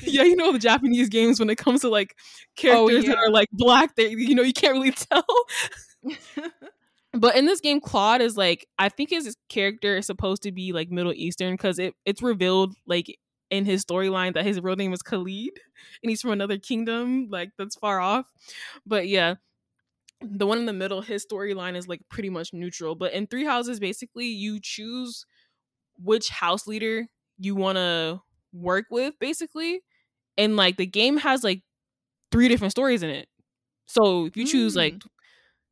[0.03, 2.17] Yeah, you know the Japanese games when it comes to like
[2.57, 3.27] characters that yeah.
[3.27, 5.25] are like black, they you know you can't really tell.
[7.13, 10.73] But in this game, Claude is like I think his character is supposed to be
[10.73, 13.19] like Middle Eastern because it it's revealed like
[13.51, 15.59] in his storyline that his real name is Khalid
[16.03, 18.33] and he's from another kingdom like that's far off.
[18.87, 19.35] But yeah,
[20.21, 22.95] the one in the middle, his storyline is like pretty much neutral.
[22.95, 25.25] But in Three Houses, basically you choose
[25.99, 27.07] which house leader
[27.39, 28.21] you want to
[28.53, 29.81] work with, basically,
[30.37, 31.63] and like the game has like
[32.31, 33.29] three different stories in it.
[33.87, 35.07] So if you choose like mm.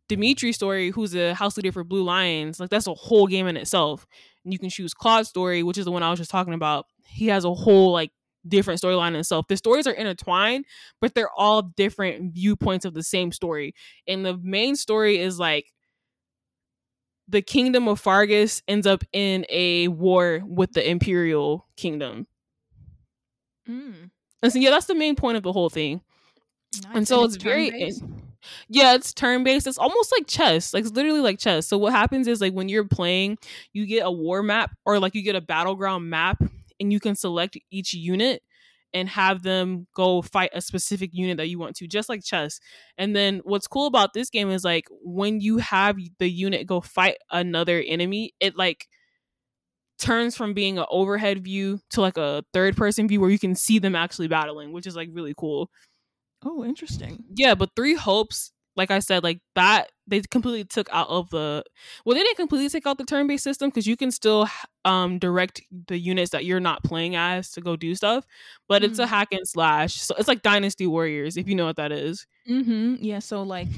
[0.09, 3.57] Dimitri's story, who's a house leader for Blue Lions, like that's a whole game in
[3.57, 4.07] itself.
[4.45, 6.87] And you can choose Claude's story, which is the one I was just talking about.
[7.09, 8.13] He has a whole like
[8.47, 9.47] different storyline in itself.
[9.49, 10.65] The stories are intertwined,
[11.01, 13.75] but they're all different viewpoints of the same story.
[14.07, 15.73] And the main story is like
[17.29, 22.27] the kingdom of Faerghus ends up in a war with the Imperial Kingdom.
[23.69, 24.11] Mm,
[24.43, 26.01] And so yeah, that's the main point of the whole thing.
[26.85, 26.97] nice.
[26.97, 27.71] and so it's, very
[28.69, 31.93] yeah it's turn based it's almost like chess like it's literally like chess so what
[31.93, 33.37] happens is like when you're playing
[33.73, 36.41] you get a war map or like you get a battleground map
[36.81, 38.43] and you can select each unit
[38.95, 42.59] and have them go fight a specific unit that you want to just like chess
[42.97, 46.81] and then what's cool about this game is like when you have the unit go
[46.81, 48.87] fight another enemy it like
[49.99, 53.55] turns from being an overhead view to like a third person view where you can
[53.55, 55.71] see them actually battling which is like really cool
[56.45, 57.25] Oh, interesting.
[57.35, 61.63] yeah, but Three Hopes, like I said, like that they completely took out of the
[62.05, 64.49] well, they didn't completely take out the turn based system because you can still
[64.85, 68.27] um direct the units that you're not playing as to go do stuff,
[68.69, 69.09] but it's a Mm.
[69.09, 72.27] hack and slash, so it's like Dynasty Warriors if you know what that is.
[72.49, 72.97] Mm-hmm.
[73.01, 73.19] Yeah.
[73.21, 73.69] So like,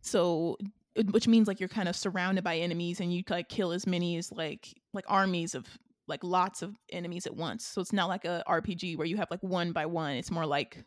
[0.00, 0.56] so
[0.98, 3.86] uh, which means like you're kind of surrounded by enemies and you like kill as
[3.86, 5.66] many as like like armies of
[6.08, 7.64] like lots of enemies at once.
[7.66, 10.12] So it's not like a RPG where you have like one by one.
[10.16, 10.82] It's more like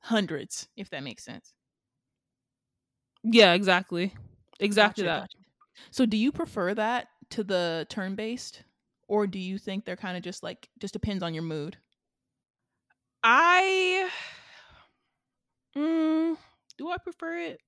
[0.00, 1.52] hundreds, if that makes sense.
[3.28, 4.14] Yeah, exactly.
[4.60, 5.20] Exactly Gotcha, that.
[5.22, 5.38] gotcha.
[5.90, 8.62] So do you prefer that to the turn based?
[9.08, 11.76] Or do you think they're kind of just like just depends on your mood?
[13.22, 14.10] I
[15.76, 16.36] mm,
[16.78, 17.60] do I prefer it?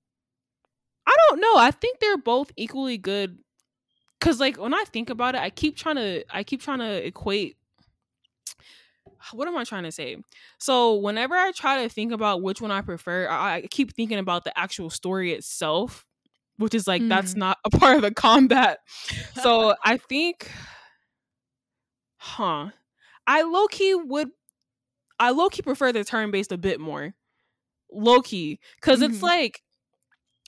[1.07, 1.57] I don't know.
[1.57, 3.39] I think they're both equally good.
[4.21, 7.07] Cause like when I think about it, I keep trying to I keep trying to
[7.07, 7.58] equate
[9.33, 10.16] what am I trying to say?
[10.59, 14.45] So whenever I try to think about which one I prefer, I, keep thinking about
[14.45, 16.07] the actual story itself,
[16.59, 17.39] which is like that's Mm.
[17.39, 18.79] not a part of the combat.
[19.35, 20.51] So I think,
[22.16, 22.71] huh?
[23.27, 24.31] I low key would,
[25.19, 27.14] I low key prefer the turn based a bit more,
[27.93, 29.23] low key, because it's Mhm.
[29.23, 29.62] like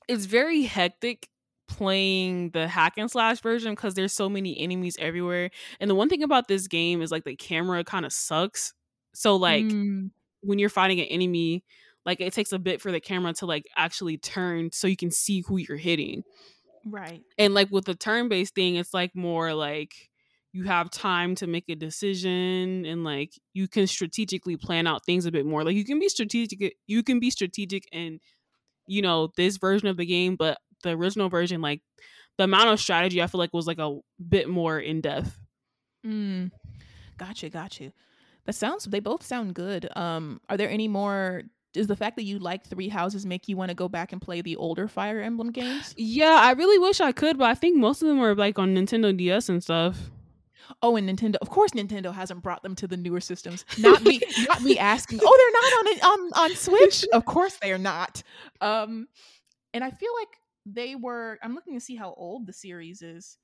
[0.08, 1.28] it's very hectic
[1.70, 5.50] playing the hack and slash version because there's so many enemies everywhere.
[5.80, 8.74] And the one thing about this game is like the camera kind of sucks.
[9.14, 10.10] So like Mm,
[10.42, 11.64] when you're fighting an enemy,
[12.06, 15.10] like it takes a bit for the camera to like actually turn so you can
[15.12, 16.24] see who you're hitting.
[16.84, 17.22] right.
[17.38, 20.10] And like with the turn based thing, it's like more like
[20.52, 25.26] you have time to make a decision and like you can strategically plan out things
[25.26, 25.64] a bit more.
[25.64, 28.20] Like you can be strategic you can be strategic in
[28.86, 31.82] you know this version of the game, but the original version like
[32.38, 35.38] the amount of strategy I feel like was like a bit more in depth.
[36.06, 36.50] Mm.
[37.18, 37.92] Gotcha, gotcha.
[38.46, 39.88] That sounds they both sound good.
[39.96, 43.56] Um are there any more does the fact that you like Three Houses make you
[43.56, 45.94] want to go back and play the older Fire Emblem games?
[45.96, 48.74] Yeah, I really wish I could, but I think most of them are like on
[48.74, 50.10] Nintendo DS and stuff.
[50.82, 51.36] Oh, and Nintendo.
[51.40, 53.64] Of course, Nintendo hasn't brought them to the newer systems.
[53.78, 54.20] Not me.
[54.48, 55.20] not me asking.
[55.22, 57.04] Oh, they're not on it on on Switch.
[57.12, 58.22] Of course, they are not.
[58.60, 59.08] Um,
[59.74, 60.28] and I feel like
[60.66, 61.38] they were.
[61.42, 63.38] I'm looking to see how old the series is.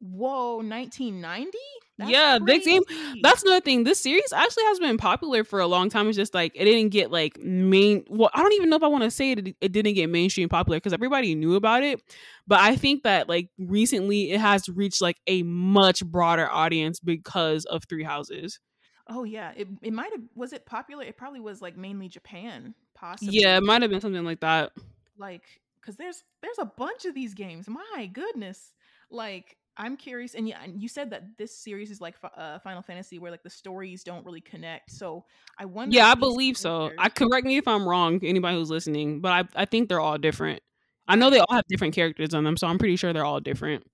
[0.00, 1.58] Whoa, 1990.
[1.98, 2.82] Yeah, big game.
[2.84, 3.20] crazy.
[3.22, 3.84] That's another thing.
[3.84, 6.08] This series actually has been popular for a long time.
[6.08, 8.04] It's just like it didn't get like main.
[8.08, 9.54] Well, I don't even know if I want to say it.
[9.60, 12.00] It didn't get mainstream popular because everybody knew about it.
[12.46, 17.66] But I think that like recently it has reached like a much broader audience because
[17.66, 18.58] of Three Houses.
[19.06, 20.22] Oh yeah, it it might have.
[20.34, 21.04] Was it popular?
[21.04, 23.38] It probably was like mainly Japan, possibly.
[23.38, 24.72] Yeah, it might have been something like that.
[25.18, 25.42] like
[25.90, 28.72] because there's there's a bunch of these games my goodness
[29.10, 32.82] like i'm curious and yeah and you said that this series is like uh, final
[32.82, 35.24] fantasy where like the stories don't really connect so
[35.58, 36.90] i wonder Yeah, I believe so.
[36.98, 38.20] I correct me if I'm wrong.
[38.22, 40.62] Anybody who's listening, but I I think they're all different.
[41.08, 43.40] I know they all have different characters on them, so I'm pretty sure they're all
[43.40, 43.84] different.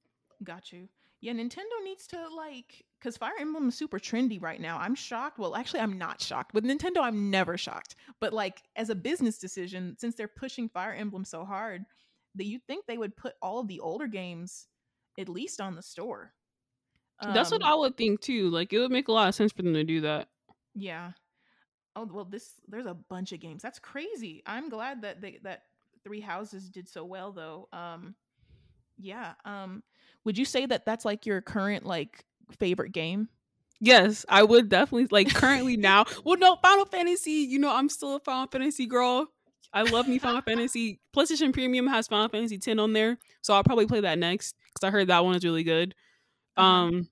[0.44, 0.88] got you
[1.21, 5.39] yeah nintendo needs to like because fire emblem is super trendy right now i'm shocked
[5.39, 9.39] well actually i'm not shocked with nintendo i'm never shocked but like as a business
[9.39, 11.85] decision since they're pushing fire emblem so hard
[12.35, 14.67] that you think they would put all of the older games
[15.19, 16.33] at least on the store
[17.33, 18.51] That's what Um, I would think too.
[18.51, 20.29] Like it would make a lot of sense for them to do that.
[20.75, 21.12] Yeah.
[21.95, 23.62] Oh well, this there's a bunch of games.
[23.62, 24.43] That's crazy.
[24.47, 25.62] I'm glad that they that
[26.05, 27.69] Three Houses did so well though.
[27.73, 28.14] Um,
[28.99, 29.35] yeah.
[29.45, 29.83] Um,
[30.27, 32.24] would you say that that's like your current like
[32.59, 33.29] favorite game?
[33.81, 36.05] Yes, I would definitely like currently now.
[36.24, 37.31] Well, no, Final Fantasy.
[37.31, 39.29] You know, I'm still a Final Fantasy girl.
[39.72, 41.01] I love me Final Fantasy.
[41.14, 44.87] PlayStation Premium has Final Fantasy 10 on there, so I'll probably play that next because
[44.87, 45.95] I heard that one is really good.
[46.57, 46.66] Uh-huh.
[46.66, 47.09] Um,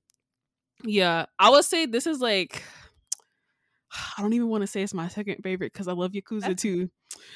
[0.82, 2.62] yeah, I would say this is like.
[4.18, 6.62] I don't even want to say it's my second favorite because I love Yakuza That's-
[6.62, 6.90] too.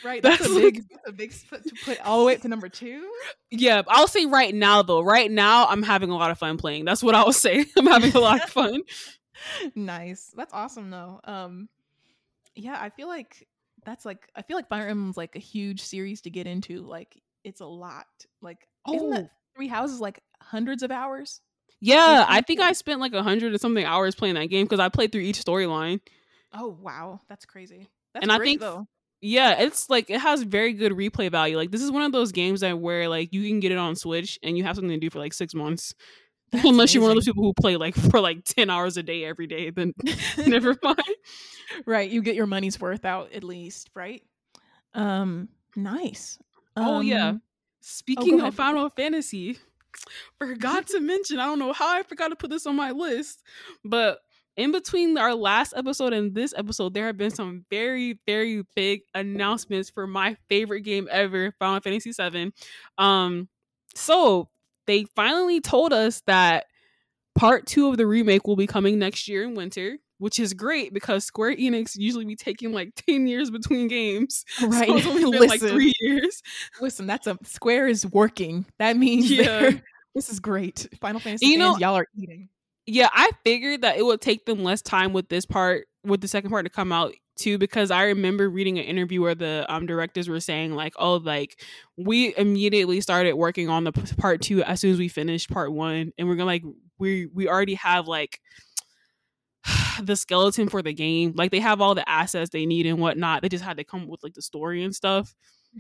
[0.05, 0.23] Right.
[0.23, 2.49] that's That's, a big- that's a big split to put all the way up to
[2.49, 3.11] number two.
[3.51, 5.01] Yeah, I'll say right now though.
[5.01, 6.85] Right now, I'm having a lot of fun playing.
[6.85, 7.65] That's what I will say.
[7.77, 8.83] I'm having a lot of fun.
[9.75, 10.33] nice.
[10.37, 11.21] That's awesome though.
[11.25, 11.69] Um,
[12.55, 13.47] yeah, I feel like
[13.85, 16.83] that's like I feel like Fire Emblem's like a huge series to get into.
[16.83, 18.07] Like it's a lot.
[18.41, 19.11] Like isn't Oh.
[19.11, 21.41] that Three Houses like hundreds of hours?
[21.81, 22.61] Yeah, I think.
[22.61, 25.21] I spent like a hundred or something hours playing that game because I played through
[25.23, 26.01] each storyline.
[26.53, 27.89] Oh wow, that's crazy.
[28.15, 28.89] That's And I think- though.
[29.21, 31.57] Yeah, it's like it has very good replay value.
[31.57, 33.97] Like this is one of those games that where like you can get it on
[33.97, 35.95] Switch and you have something to do for like six months.
[36.53, 39.03] That's Unless you're one of those people who play like for like ten hours a
[39.03, 39.93] day every day, then
[40.47, 40.99] never mind.
[41.85, 44.23] right, you get your money's worth out at least, right?
[44.95, 46.39] Um, nice.
[46.77, 47.29] Oh, yeah.
[47.29, 47.43] Um,
[47.81, 48.49] Speaking ahead.
[48.49, 49.59] of Final Fantasy,
[50.39, 53.43] forgot to mention, I don't know how I forgot to put this on my list,
[53.85, 54.21] but
[54.59, 59.03] in between our last episode and this episode, there have been some very, very big
[59.15, 62.53] announcements for my favorite game ever, Final Fantasy VII.
[62.99, 63.49] Um,
[63.95, 64.49] so
[64.87, 66.67] they finally told us that
[67.35, 69.97] part two of the remake will be coming next year in winter.
[70.21, 74.45] Which is great because Square Enix usually be taking like 10 years between games.
[74.61, 74.89] Right.
[74.89, 75.69] So it's only been like Listen.
[75.69, 76.43] three years.
[76.81, 78.67] Listen, that's a Square is working.
[78.81, 79.71] That means Yeah.
[80.17, 80.89] this is great.
[81.01, 82.49] Final Fantasy You know- y'all are eating.
[82.91, 86.29] Yeah, I figured that it would take them less time with this part, with the
[86.29, 89.85] second part to come out too because I remember reading an interview where the um
[89.85, 91.63] directors were saying like, oh, like
[91.99, 95.71] we immediately started working on the p- part two as soon as we finished part
[95.71, 96.65] one, and we're gonna like
[96.99, 98.41] we we already have like
[100.03, 101.35] the skeleton for the game.
[101.37, 103.43] Like they have all the assets they need and whatnot.
[103.43, 105.35] They just had to come up with like the story and stuff.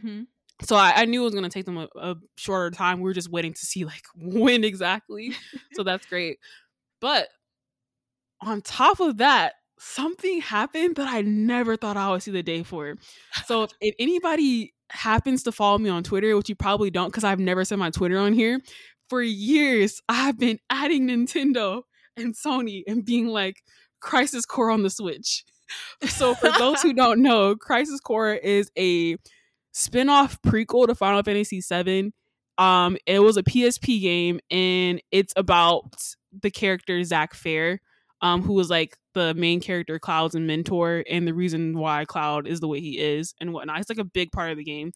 [0.04, 0.26] Mhm.
[0.62, 2.98] So I, I knew it was gonna take them a, a shorter time.
[2.98, 5.32] We were just waiting to see like when exactly.
[5.72, 6.38] so that's great.
[7.00, 7.28] But
[8.40, 12.62] on top of that, something happened that I never thought I would see the day
[12.62, 12.96] for.
[13.46, 17.38] So if, anybody happens to follow me on Twitter, which you probably don't because I've
[17.38, 18.60] never said my Twitter on here,
[19.08, 21.82] for years I've been adding Nintendo
[22.16, 23.62] and Sony and being like
[24.00, 25.44] Crisis Core on the Switch.
[26.06, 29.16] So for those who don't know, Crisis Core is a
[29.72, 32.12] spin-off prequel to Final Fantasy VII.
[32.56, 35.94] Um, it was a PSP game and it's about
[36.32, 37.80] the character Zack Fair,
[38.20, 42.46] um, who was like the main character, Cloud's and mentor, and the reason why Cloud
[42.46, 43.80] is the way he is and whatnot.
[43.80, 44.92] It's like a big part of the game.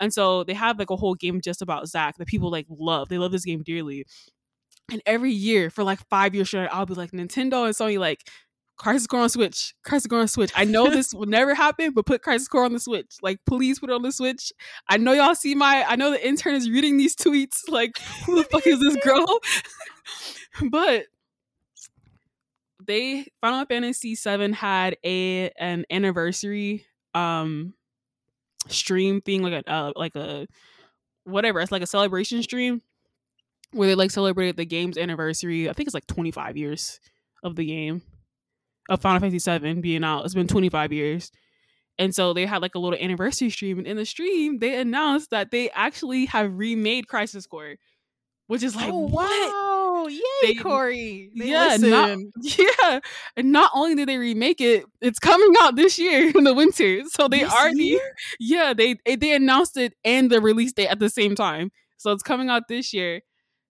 [0.00, 3.08] And so they have like a whole game just about Zack that people like love.
[3.08, 4.04] They love this game dearly.
[4.90, 8.28] And every year for like five years straight, I'll be like Nintendo and Sony like
[8.76, 10.52] Crisis Core on Switch, Crisis Core on Switch.
[10.54, 13.16] I know this will never happen, but put Crisis Core on the Switch.
[13.22, 14.52] Like, please put it on the Switch.
[14.88, 15.84] I know y'all see my.
[15.88, 17.68] I know the intern is reading these tweets.
[17.68, 19.24] Like, who the fuck is this girl?
[20.70, 21.06] but
[22.86, 27.74] they Final Fantasy VII had a an anniversary um
[28.68, 30.46] stream thing, like a uh, like a
[31.24, 31.60] whatever.
[31.60, 32.82] It's like a celebration stream
[33.72, 35.68] where they like celebrated the game's anniversary.
[35.68, 37.00] I think it's like 25 years
[37.42, 38.02] of the game
[38.88, 40.24] of Final Fantasy VII being out.
[40.24, 41.30] It's been 25 years.
[41.98, 43.78] And so they had like a little anniversary stream.
[43.78, 47.76] And in the stream, they announced that they actually have remade Crisis Core,
[48.46, 49.52] which is like, oh what?
[49.52, 49.65] wow!
[49.98, 51.30] Oh, yay, They- Corey.
[51.36, 53.00] They yeah, not, yeah.
[53.36, 57.02] And not only did they remake it, it's coming out this year in the winter.
[57.08, 58.14] So they This already, year?
[58.40, 61.70] yeah, they eh, they announced it and the release date at the same time.
[61.96, 63.22] So it's coming out this year.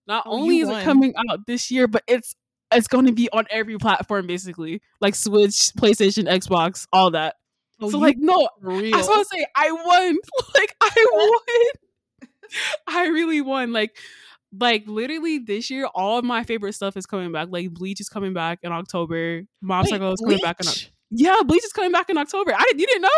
[0.08, 0.80] Not Oh, only is won.
[0.80, 2.34] it coming out this year, but it's
[2.72, 7.36] it's going to be on every platform basically, like Switch, PlayStation, Xbox, all that.
[7.80, 8.94] Oh, so like, no, real.
[8.96, 10.16] I want to say I won.
[10.54, 12.50] Like I won.
[12.88, 13.72] I really won.
[13.72, 13.96] Like
[14.58, 17.48] like literally this year, all of my favorite stuff is coming back.
[17.50, 19.42] Like Bleach is coming back in October.
[19.62, 20.92] Mob Wait, Psycho is coming back in October.
[21.10, 22.52] Yeah, Bleach is coming back in October.
[22.54, 23.08] I didn't you didn't know?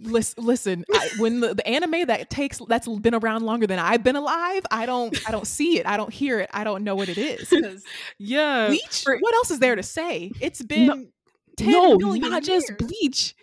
[0.00, 0.84] Listen, listen.
[0.92, 4.62] I, when the, the anime that takes that's been around longer than I've been alive,
[4.70, 5.86] I don't, I don't see it.
[5.86, 6.50] I don't hear it.
[6.52, 7.52] I don't know what it is.
[8.18, 8.68] Yeah.
[8.68, 9.04] Bleach.
[9.04, 10.32] for- what else is there to say?
[10.40, 11.10] It's been
[11.56, 12.72] 10 no, million not just.
[12.76, 13.34] Bleach.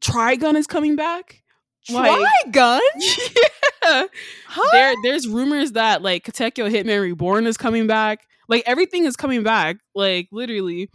[0.00, 1.41] Trigun is coming back.
[1.90, 2.20] Like-
[2.52, 2.80] Trigun.
[3.84, 4.06] yeah.
[4.46, 4.68] Huh?
[4.72, 8.26] There there's rumors that like Katekyo Hitman Reborn is coming back.
[8.48, 9.78] Like everything is coming back.
[9.94, 10.90] Like literally.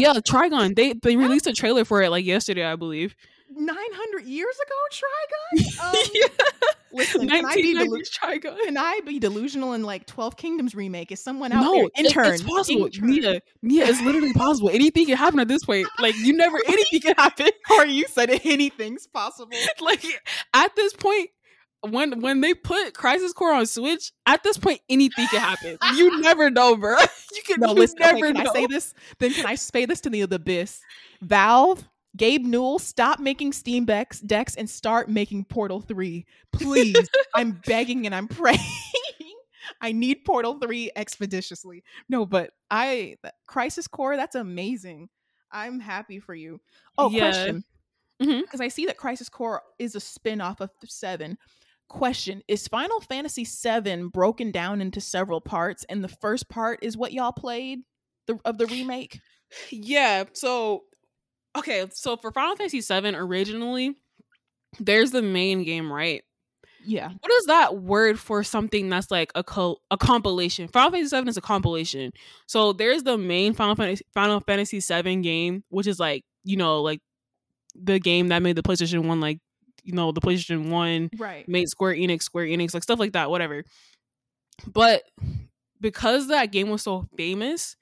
[0.00, 0.74] Yeah, Trigun.
[0.74, 3.14] They they released a trailer for it like yesterday, I believe.
[3.54, 5.66] 900 years ago, Trigun.
[5.80, 6.26] Um, yeah.
[6.92, 8.10] Listen, can I, be 1990s delu-
[8.42, 8.58] Trigun.
[8.64, 11.10] can I be delusional in like 12 Kingdoms remake?
[11.12, 11.84] Is someone out No, there?
[11.84, 12.34] it- Intern.
[12.34, 12.86] it's possible.
[12.86, 13.06] Intern.
[13.08, 14.70] Mia, Mia, it's literally possible.
[14.70, 15.86] Anything can happen at this point.
[15.98, 17.48] Like you never, anything can happen.
[17.70, 19.56] Or you said anything's possible.
[19.80, 20.04] like
[20.54, 21.30] at this point
[21.88, 26.20] when when they put crisis core on switch at this point anything can happen you
[26.20, 26.94] never know bro
[27.34, 27.96] you can, No, listen.
[28.00, 28.92] never Okay, can know I say this?
[29.18, 30.80] Then can I say this to the, the abyss?
[31.22, 36.26] Valve, Gabe Newell, stop making Steam decks, decks and start making Portal 3.
[36.52, 37.08] Please.
[37.34, 38.58] I'm begging and I'm praying.
[39.80, 41.84] I need Portal 3 expeditiously.
[42.08, 45.08] No, but I Crisis Core, that's amazing.
[45.52, 46.60] I'm happy for you.
[46.98, 47.20] Oh, Yeah.
[47.30, 47.64] question.
[48.22, 48.40] Mm-hmm.
[48.40, 51.38] Because I see that Crisis Core is a spin-off of 7.
[51.88, 56.96] Question Is Final Fantasy 7 broken down into several parts, and the first part is
[56.96, 57.80] what y'all played
[58.26, 59.18] the, of the remake?
[59.72, 60.84] yeah so
[61.56, 63.96] okay so for final fantasy 7 originally
[64.78, 66.22] there's the main game right
[66.84, 67.08] Yeah.
[67.08, 70.68] what is that word for something that's like a co- a compilation?
[70.68, 72.12] Final Fantasy Seven is a compilation.
[72.46, 76.80] So there's the main Final Fantasy Final Fantasy Seven game, which is like you know
[76.80, 77.00] like
[77.74, 79.40] the game that made the PlayStation One like
[79.82, 81.46] you know the PlayStation One Right.
[81.48, 83.64] made Square Enix, Square Enix, like stuff like that, whatever.
[84.66, 85.02] But
[85.80, 87.76] because that game was so famous,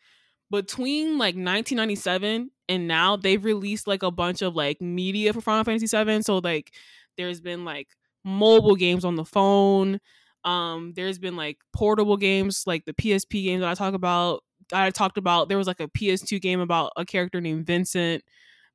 [0.51, 5.65] between like 1997 and now, they've released like a bunch of like media for Final
[5.65, 6.23] Fantasy VII.
[6.23, 6.73] So like,
[7.17, 7.89] there's been like
[8.25, 10.01] mobile games on the phone.
[10.45, 14.43] Um, there's been like portable games, like the PSP games that I talk about.
[14.71, 15.49] that I talked about.
[15.49, 18.23] There was like a PS2 game about a character named Vincent.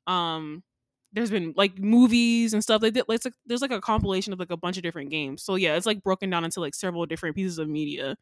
[0.07, 0.63] Um,
[1.13, 2.82] there's been like movies and stuff.
[2.82, 5.43] They did like like there's like a compilation of like a bunch of different games.
[5.43, 8.15] So yeah, it's like broken down into like several different pieces of media,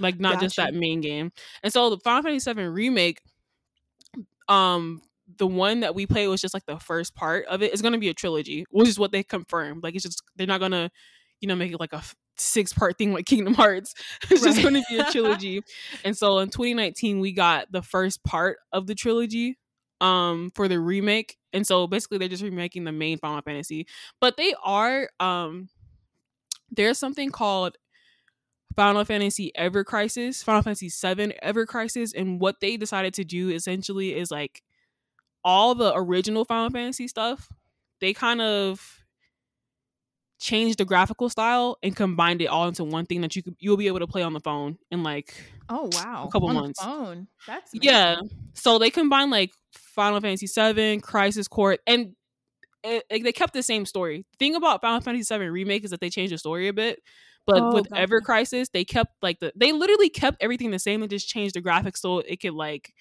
[0.00, 1.32] like not just that main game.
[1.62, 3.20] And so the Final Fantasy VII remake,
[4.48, 5.02] um,
[5.38, 7.72] the one that we played was just like the first part of it.
[7.72, 9.82] It's gonna be a trilogy, which is what they confirmed.
[9.82, 10.90] Like it's just they're not gonna,
[11.40, 12.02] you know, make it like a
[12.36, 13.94] six part thing like Kingdom Hearts.
[14.30, 15.62] it's just gonna be a trilogy.
[16.04, 19.58] and so in 2019 we got the first part of the trilogy
[20.00, 21.36] um for the remake.
[21.52, 23.86] And so basically they're just remaking the main Final Fantasy.
[24.20, 25.68] But they are um
[26.70, 27.76] there's something called
[28.76, 33.50] Final Fantasy Ever Crisis, Final Fantasy 7 Ever Crisis, and what they decided to do
[33.50, 34.62] essentially is like
[35.44, 37.48] all the original Final Fantasy stuff,
[38.00, 38.98] they kind of
[40.40, 43.76] changed the graphical style and combined it all into one thing that you could you'll
[43.76, 45.34] be able to play on the phone in like
[45.68, 46.24] Oh wow.
[46.26, 46.82] a couple On the months.
[46.82, 47.28] phone.
[47.46, 48.20] That's yeah.
[48.54, 52.14] So they combined like Final Fantasy 7, Crisis Core, and
[52.82, 54.24] it, like, they kept the same story.
[54.32, 57.00] The thing about Final Fantasy 7 remake is that they changed the story a bit.
[57.46, 58.20] But Oh, with Ever.
[58.20, 61.62] Crisis, they kept like the they literally kept everything the same and just changed the
[61.62, 62.92] graphics so it could like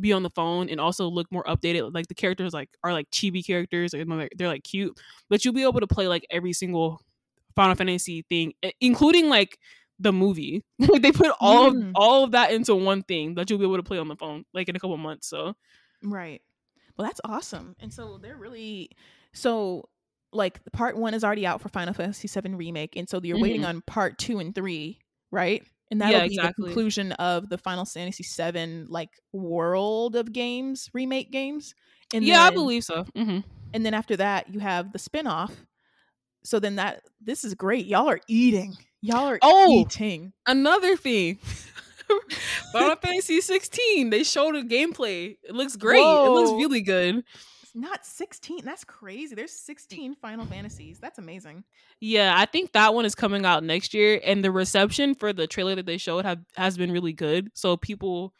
[0.00, 1.92] be on the phone and also look more updated.
[1.94, 5.54] Like the characters like are like chibi characters and they're, they're like cute, but you'll
[5.54, 7.02] be able to play like every single
[7.56, 9.58] Final Fantasy thing, including like
[9.98, 10.64] the movie.
[10.78, 11.90] like they put all Mm.
[11.90, 14.16] of all of that into one thing that you'll be able to play on the
[14.16, 15.26] phone like in a couple months.
[15.28, 15.54] So
[16.02, 16.40] Right.
[16.96, 17.74] Well, that's awesome.
[17.80, 18.90] And so they're really
[19.32, 19.88] so
[20.32, 23.62] like part one is already out for Final Fantasy VII remake, and so you're waiting
[23.62, 23.68] Mhm.
[23.68, 24.98] on part two and three,
[25.30, 25.62] right?
[25.90, 26.64] And that'll Yeah, be exactly.
[26.64, 31.74] the conclusion of the Final Fantasy VII like world of games, remake games.
[32.12, 33.04] And yeah, I believe so.
[33.16, 33.40] hmm
[33.72, 35.52] And then after that, you have the spinoff.
[36.44, 37.86] So then that this is great.
[37.86, 38.76] Y'all are eating.
[39.00, 39.86] Y'all are Oh!
[39.88, 40.32] eating.
[40.46, 41.38] Another thing.
[42.72, 44.10] Final Fantasy 16.
[44.10, 45.36] They showed a gameplay.
[45.42, 46.22] It looks great.
[46.24, 47.24] It looks really good.
[47.74, 48.64] Not 16.
[48.64, 49.34] That's crazy.
[49.34, 50.98] There's 16 Final Fantasies.
[50.98, 51.64] That's amazing.
[52.00, 55.46] Yeah, I think that one is coming out next year, and the reception for the
[55.46, 57.50] trailer that they showed have has been really good.
[57.54, 58.32] So people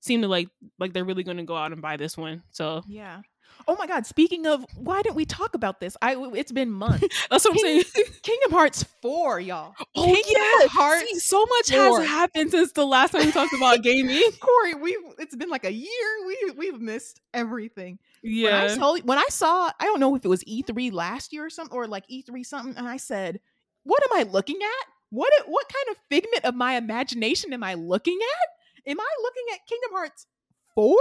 [0.00, 0.48] seem to like
[0.78, 2.42] like they're really going to go out and buy this one.
[2.50, 3.20] So Yeah.
[3.68, 4.06] Oh my God!
[4.06, 5.96] Speaking of, why didn't we talk about this?
[6.02, 7.06] I it's been months.
[7.30, 7.82] that's what I'm saying.
[8.22, 9.74] Kingdom Hearts four, y'all.
[9.94, 10.22] oh Kingdom
[10.60, 12.00] yeah, Hearts See, so much four.
[12.00, 14.22] has happened since the last time we talked about gaming.
[14.40, 16.26] Corey, we it's been like a year.
[16.26, 17.98] We we've missed everything.
[18.22, 21.44] When I Yeah, when I saw, I don't know if it was E3 last year
[21.44, 23.40] or something, or like E3 something, and I said,
[23.82, 24.86] "What am I looking at?
[25.10, 28.90] What what kind of figment of my imagination am I looking at?
[28.90, 30.26] Am I looking at Kingdom Hearts
[30.74, 30.98] four?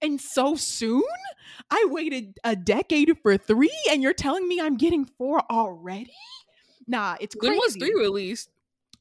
[0.00, 1.04] And so soon?
[1.70, 6.12] I waited a decade for three, and you're telling me I'm getting four already?
[6.86, 7.50] Nah, it's crazy.
[7.52, 8.50] when was three released?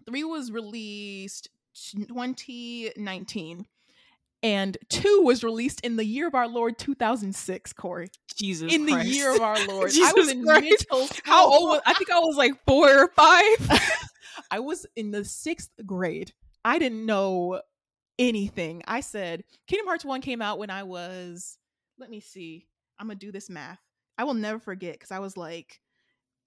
[0.06, 3.66] Three was released 2019,
[4.44, 7.74] and two was released in the year of our Lord 2006.
[7.74, 10.86] Corey, Jesus, in the year of our Lord, I Jesus was in Christ.
[10.90, 11.70] middle How old?
[11.70, 13.82] Was, I think I was like four or five.
[14.52, 16.34] I was in the sixth grade.
[16.66, 17.62] I didn't know
[18.20, 18.84] anything.
[18.88, 21.58] I said Kingdom Hearts 1 came out when I was,
[21.98, 22.68] let me see,
[23.00, 23.80] I'm gonna do this math.
[24.18, 25.80] I will never forget because I was like,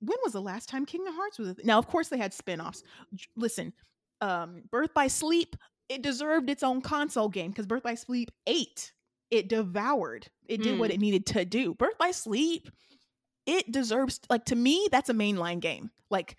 [0.01, 1.49] when was the last time Kingdom Hearts was?
[1.49, 2.83] a th-" Now, of course, they had spin offs.
[3.37, 3.73] Listen,
[4.21, 5.57] um, Birth by Sleep,
[5.89, 8.93] it deserved its own console game because Birth by Sleep 8,
[9.31, 10.27] it devoured.
[10.47, 10.95] It did what Mm.
[10.95, 11.75] it needed to do.
[11.75, 12.69] Birth by Sleep,
[13.47, 15.91] it deserves, like, to me, that's a mainline game.
[16.11, 16.37] Like,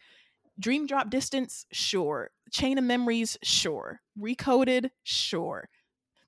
[0.60, 2.32] Dream Drop Distance, sure.
[2.52, 4.00] Chain of Memories, sure.
[4.18, 5.70] Recoded, sure.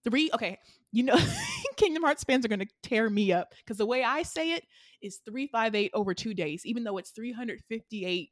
[0.03, 0.59] Three, okay,
[0.91, 1.17] you know,
[1.77, 4.65] Kingdom Hearts fans are going to tear me up because the way I say it
[5.01, 8.31] is 358 over two days, even though it's 358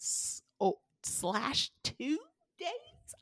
[0.00, 2.18] s- oh, slash two
[2.58, 2.68] days.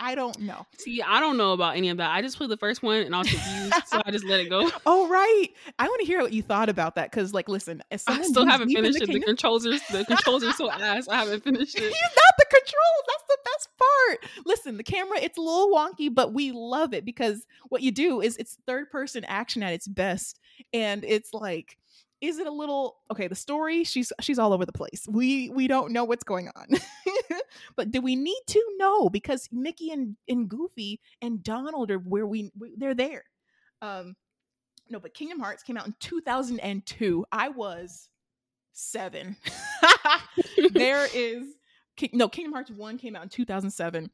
[0.00, 0.66] I don't know.
[0.78, 2.10] See, I don't know about any of that.
[2.10, 4.48] I just played the first one and I was confused, so I just let it
[4.50, 4.70] go.
[4.86, 5.48] Oh, right.
[5.78, 8.70] I want to hear what you thought about that because, like, listen, I still haven't
[8.70, 9.12] finished the it.
[9.12, 11.08] The controls are the controls are so ass.
[11.08, 11.82] I haven't finished it.
[11.82, 13.04] He's not the controls.
[13.08, 14.46] That's the best part.
[14.46, 18.20] Listen, the camera, it's a little wonky, but we love it because what you do
[18.20, 20.38] is it's third person action at its best.
[20.72, 21.78] And it's like,
[22.26, 25.06] is it a little okay, the story, she's she's all over the place.
[25.08, 26.66] We we don't know what's going on.
[27.76, 29.08] but do we need to know?
[29.08, 33.24] Because Mickey and, and Goofy and Donald are where we, we they're there.
[33.82, 34.16] Um
[34.88, 37.24] no, but Kingdom Hearts came out in 2002.
[37.32, 38.08] I was
[38.72, 39.36] seven.
[40.72, 41.44] there is
[42.12, 44.10] no Kingdom Hearts one came out in 2007,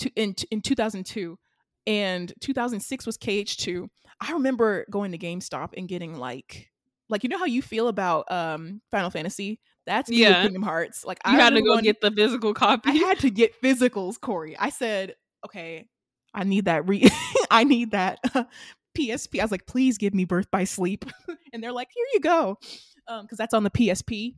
[0.00, 1.38] to, in in 2002,
[1.86, 3.88] and 2006 was KH2.
[4.20, 6.70] I remember going to GameStop and getting like
[7.14, 9.60] like you know how you feel about um Final Fantasy.
[9.86, 10.42] That's me with Yeah.
[10.42, 11.04] Kingdom Hearts.
[11.04, 12.90] Like You I had to go get the physical copy.
[12.90, 14.56] I had to get physicals, Corey.
[14.58, 15.14] I said,
[15.46, 15.86] okay,
[16.34, 16.88] I need that.
[16.88, 17.08] Re-
[17.50, 18.18] I need that
[18.98, 19.40] PSP.
[19.40, 21.04] I was like, please give me Birth by Sleep,
[21.52, 22.58] and they're like, here you go,
[23.08, 24.34] Um, because that's on the PSP.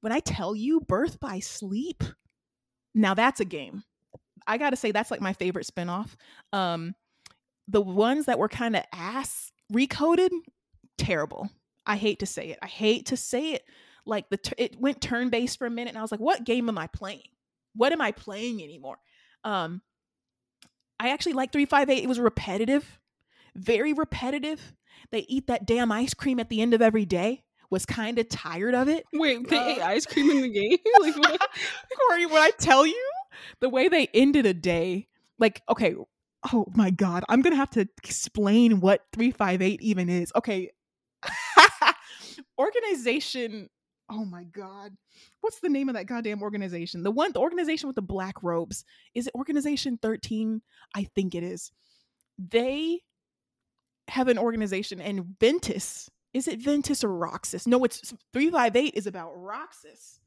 [0.00, 2.02] When I tell you Birth by Sleep,
[2.94, 3.82] now that's a game.
[4.46, 6.14] I gotta say that's like my favorite spinoff.
[6.52, 6.94] Um,
[7.68, 10.30] the ones that were kind of ass recoded,
[10.96, 11.50] terrible.
[11.86, 12.58] I hate to say it.
[12.62, 13.64] I hate to say it.
[14.04, 16.68] Like the it went turn based for a minute, and I was like, "What game
[16.68, 17.28] am I playing?
[17.74, 18.98] What am I playing anymore?"
[19.44, 19.82] Um,
[20.98, 22.04] I actually like three five eight.
[22.04, 22.98] It was repetitive,
[23.54, 24.74] very repetitive.
[25.10, 27.42] They eat that damn ice cream at the end of every day.
[27.68, 29.04] Was kind of tired of it.
[29.12, 30.78] Wait, they Uh, ate ice cream in the game?
[31.00, 31.50] like what?
[32.08, 33.10] Corey, when I tell you
[33.60, 35.08] the way they ended a day,
[35.40, 35.96] like, okay,
[36.52, 40.30] oh my God, I'm going to have to explain what 358 even is.
[40.36, 40.70] Okay.
[42.58, 43.68] organization.
[44.08, 44.96] Oh my God.
[45.40, 47.02] What's the name of that goddamn organization?
[47.02, 48.84] The one, the organization with the black robes.
[49.14, 50.62] Is it Organization 13?
[50.94, 51.72] I think it is.
[52.38, 53.00] They
[54.08, 56.08] have an organization, and Ventus.
[56.32, 57.66] Is it Ventus or Roxas?
[57.66, 60.20] No, it's 358 is about Roxas.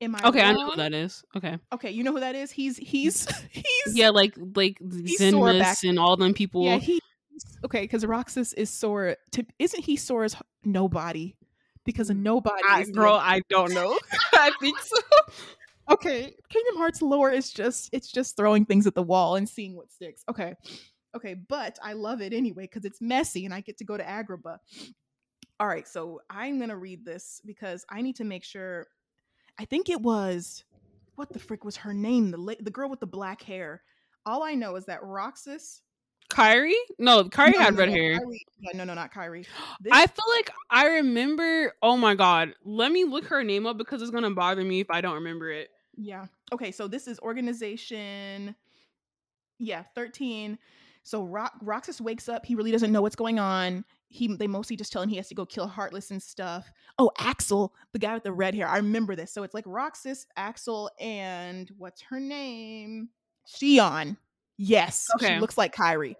[0.00, 0.70] Am I Okay, I know wrong?
[0.70, 1.22] who that is.
[1.36, 1.58] Okay.
[1.72, 2.50] Okay, you know who that is?
[2.50, 6.64] He's he's he's Yeah, like like back- and all them people.
[6.64, 7.00] yeah he
[7.64, 9.16] okay because Roxas is Sora.
[9.32, 10.34] To, isn't he Sora's
[10.64, 11.34] nobody?
[11.88, 13.98] Because nobody, I, girl, I don't know.
[14.34, 14.98] I think so.
[15.90, 19.74] Okay, Kingdom Hearts lore is just it's just throwing things at the wall and seeing
[19.74, 20.22] what sticks.
[20.28, 20.54] Okay,
[21.16, 24.04] okay, but I love it anyway because it's messy and I get to go to
[24.04, 24.58] Agrabah.
[25.58, 28.86] All right, so I'm gonna read this because I need to make sure.
[29.58, 30.62] I think it was
[31.14, 32.30] what the frick was her name?
[32.30, 33.80] The la- the girl with the black hair.
[34.26, 35.80] All I know is that Roxas.
[36.30, 36.72] Kairi?
[36.98, 38.20] No, Kairi No, had no, red no, hair.
[38.20, 39.46] Kairi- yeah, no, no, not Kairi.
[39.80, 41.72] This- I feel like I remember.
[41.82, 44.90] Oh my god, let me look her name up because it's gonna bother me if
[44.90, 45.68] I don't remember it.
[45.96, 46.26] Yeah.
[46.52, 48.54] Okay, so this is organization
[49.58, 50.58] yeah, 13.
[51.02, 53.84] So Ro- Roxas wakes up, he really doesn't know what's going on.
[54.08, 56.70] He they mostly just tell him he has to go kill Heartless and stuff.
[56.98, 58.68] Oh, Axel, the guy with the red hair.
[58.68, 59.32] I remember this.
[59.32, 63.08] So it's like Roxas, Axel, and what's her name?
[63.46, 64.16] Xion.
[64.58, 65.06] Yes.
[65.20, 66.16] She looks like Kairi.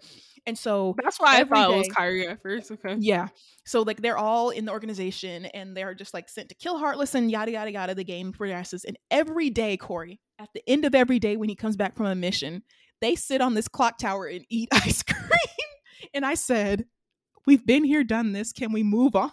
[0.47, 1.95] And so That's why I thought it was day.
[1.95, 2.71] Kairi at first.
[2.71, 2.97] Okay.
[3.01, 3.29] yeah.
[3.67, 7.15] So like they're all in the organization and they're just like sent to kill Heartless
[7.15, 7.95] and yada yada yada.
[7.95, 8.85] The game progresses.
[8.85, 12.07] And every day, Corey, at the end of every day when he comes back from
[12.07, 12.63] a mission,
[13.03, 15.69] they sit on this clock tower and eat ice cream.
[16.15, 16.87] and I said,
[17.47, 18.53] We've been here, done this.
[18.53, 19.33] Can we move on?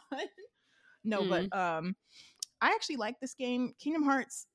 [1.04, 1.96] no, but um
[2.62, 3.74] I actually like this game.
[3.80, 4.48] Kingdom Hearts.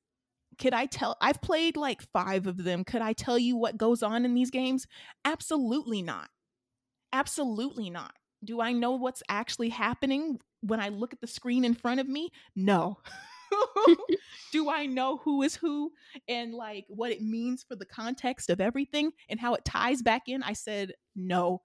[0.61, 2.83] Could I tell I've played like five of them.
[2.83, 4.87] Could I tell you what goes on in these games?
[5.25, 6.29] Absolutely not.
[7.11, 8.13] Absolutely not.
[8.43, 12.07] Do I know what's actually happening when I look at the screen in front of
[12.07, 12.29] me?
[12.55, 12.99] No.
[14.51, 15.91] Do I know who is who
[16.27, 20.23] and like what it means for the context of everything and how it ties back
[20.27, 20.43] in?
[20.43, 21.63] I said, no.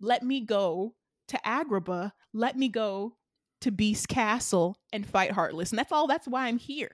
[0.00, 0.94] Let me go
[1.28, 2.12] to Agrabah.
[2.32, 3.16] Let me go
[3.60, 5.70] to Beast Castle and fight Heartless.
[5.70, 6.06] And that's all.
[6.06, 6.90] That's why I'm here.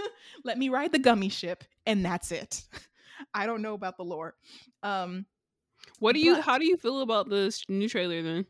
[0.44, 2.62] Let me ride the Gummi ship, and that's it.
[3.34, 4.34] I don't know about the lore.
[4.82, 5.26] Um,
[5.98, 6.36] What do you?
[6.36, 8.46] But- how do you feel about this new trailer then?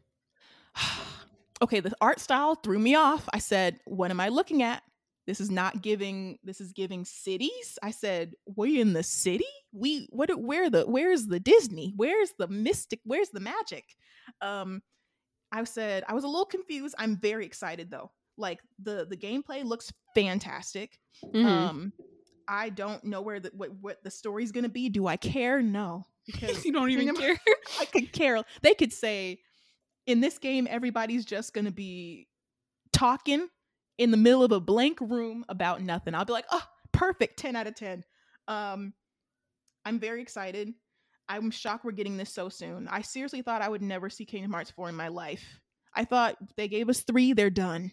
[1.62, 3.28] okay, the art style threw me off.
[3.32, 4.82] I said, "What am I looking at?
[5.26, 6.38] This is not giving.
[6.44, 9.44] This is giving cities." I said, "We in the city?
[9.72, 10.30] We what?
[10.40, 10.84] Where the?
[10.84, 11.92] Where's the Disney?
[11.96, 13.00] Where's the mystic?
[13.04, 13.84] Where's the magic?"
[14.40, 14.82] Um,
[15.52, 16.94] I said I was a little confused.
[16.98, 18.10] I'm very excited though.
[18.40, 20.98] Like the the gameplay looks fantastic.
[21.32, 21.44] Mhm.
[21.44, 21.92] Um,
[22.48, 24.88] I don't know where the what what the story's gonna be.
[24.88, 25.62] Do I care?
[25.62, 27.38] No, because you don't even care.
[27.80, 28.42] I could care.
[28.62, 29.38] They could say,
[30.06, 32.26] in this game, everybody's just gonna be
[32.92, 33.48] talking
[33.98, 36.14] in the middle of a blank room about nothing.
[36.14, 38.02] I'll be like, oh, perfect, ten out of ten.
[38.48, 38.94] Um,
[39.84, 40.72] I'm very excited.
[41.28, 42.88] I'm shocked we're getting this so soon.
[42.88, 45.60] I seriously thought I would never see Kingdom Hearts 4 in my life.
[45.94, 47.92] I thought they gave us three, they're done.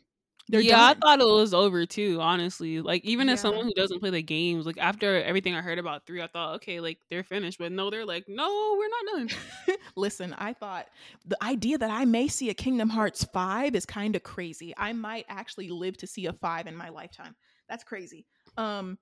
[0.50, 0.84] They're yeah, done.
[0.90, 2.20] I thought it was over too.
[2.22, 5.78] Honestly, like even as someone who doesn't play the games, like after everything I heard
[5.78, 7.60] about three, I thought, okay, like they're finished.
[7.60, 9.78] But no, they're like, no, we're not done.
[9.98, 10.88] Listen, I thought
[11.26, 14.74] the idea that I may see a Kingdom Hearts 5 is kind of crazy.
[14.78, 17.36] I might actually live to see a 5 in my lifetime.
[17.68, 18.26] That's crazy.
[18.56, 18.98] Um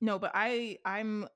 [0.00, 1.26] no, but I I'm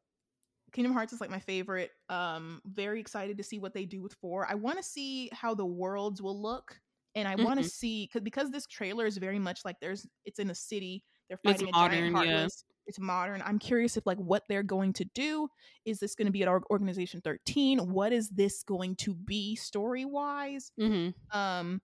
[0.72, 1.90] Kingdom Hearts is like my favorite.
[2.08, 4.46] Um very excited to see what they do with 4.
[4.50, 6.80] I want to see how the worlds will look
[7.14, 10.38] and I want to see cuz because this trailer is very much like there's it's
[10.38, 11.04] in a city.
[11.28, 12.32] They're It's fighting a modern, giant yeah.
[12.34, 12.64] heartless.
[12.86, 13.42] It's modern.
[13.42, 15.48] I'm curious if like what they're going to do
[15.86, 19.56] is this going to be at our organization 13 what is this going to be
[19.56, 21.80] story wise hmm um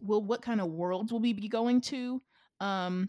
[0.00, 2.20] will what kind of worlds will we be going to
[2.60, 3.08] um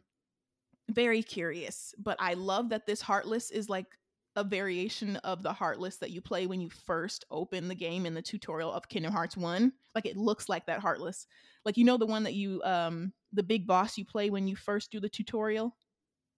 [0.92, 3.88] very curious but i love that this heartless is like
[4.36, 8.14] a variation of the heartless that you play when you first open the game in
[8.14, 11.28] the tutorial of kingdom hearts 1 like it looks like that heartless
[11.64, 14.56] like you know the one that you um the big boss you play when you
[14.56, 15.76] first do the tutorial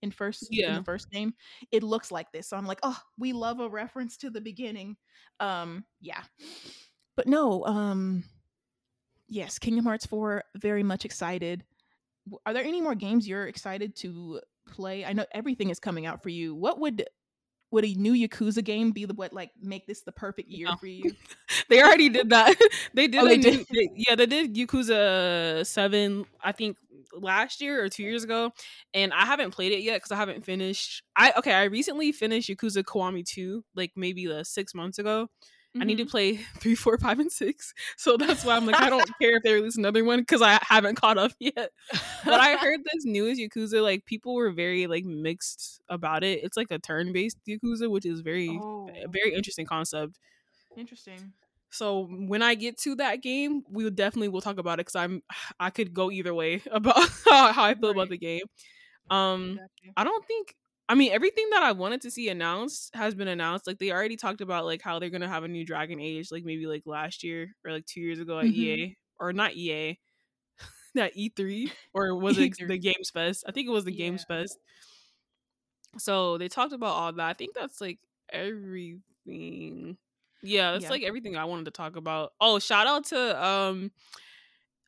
[0.03, 0.75] in first in Yeah.
[0.75, 1.33] the first game
[1.71, 4.95] it looks like this so i'm like oh we love a reference to the beginning
[5.39, 6.23] um yeah
[7.15, 8.23] but no um
[9.27, 11.63] yes, Kingdom Hearts 4, very much excited.
[12.45, 15.05] Are there any more games you're excited to play?
[15.05, 16.55] I know everything is coming out for you.
[16.55, 17.05] What would
[17.71, 20.75] would a new Yakuza game be the what like make this the perfect year No.
[20.75, 21.11] for you?
[21.69, 22.55] They already did that.
[22.93, 23.21] they did.
[23.23, 23.65] Oh, they did?
[23.71, 26.25] yeah, they did Yakuza Seven.
[26.41, 26.77] I think
[27.13, 28.51] last year or two years ago,
[28.93, 31.03] and I haven't played it yet because I haven't finished.
[31.15, 31.53] I okay.
[31.53, 35.27] I recently finished Yakuza Kiwami Two, like maybe uh, six months ago.
[35.79, 36.09] I need to Mhm.
[36.09, 37.73] play three, four, five, and six.
[37.97, 40.59] So that's why I'm like, I don't care if they release another one because I
[40.61, 41.71] haven't caught up yet.
[42.25, 46.43] But I heard this newest Yakuza, like people were very like mixed about it.
[46.43, 48.89] It's like a turn-based Yakuza, which is very, Oh.
[48.89, 50.19] a very interesting concept.
[50.75, 51.33] interesting.
[51.69, 54.95] So when I get to that game, we will definitely will talk about it because
[54.95, 55.21] I'm
[55.59, 56.95] I could go either way about
[57.25, 58.43] how, I feel about the game.
[59.09, 59.93] Um, Gotcha.
[59.97, 60.55] I don't think.
[60.89, 63.67] I mean, everything that I wanted to see announced has been announced.
[63.67, 66.45] Like they already talked about like how they're gonna have a new Dragon Age, like
[66.45, 68.51] maybe like last year or like two years ago at Mhm.
[68.51, 69.99] EA or not EA,
[70.95, 72.67] that E3 or was it E3.
[72.67, 73.43] the Games Fest?
[73.47, 74.59] I think it was the Games Fest.
[75.97, 77.29] So they talked about all that.
[77.29, 79.97] I think that's like everything.
[80.43, 80.89] Yeah, that's Yeah.
[80.89, 82.33] like everything I wanted to talk about.
[82.39, 83.91] Oh, shout out to um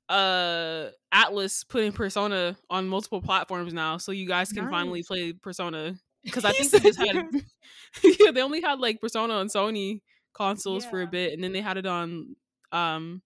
[0.09, 5.95] uh Atlus putting Persona on multiple platforms now, so you guys can finally play Persona.
[6.25, 7.17] Because I think they just had
[8.19, 10.01] yeah, they only had like Persona on Sony
[10.33, 12.35] consoles for a bit, and then they had it on
[12.73, 13.21] um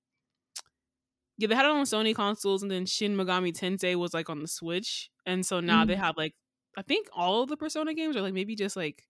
[1.37, 4.41] yeah, they had it on Sony consoles, and then Shin Megami Tensei was like on
[4.41, 5.99] the Switch, and so now they Mhm.
[5.99, 6.35] have like
[6.77, 9.03] I think all of the Persona games, are like maybe just like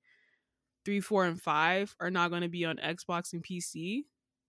[0.85, 4.05] three, four, and five, are not going to be on Xbox and PC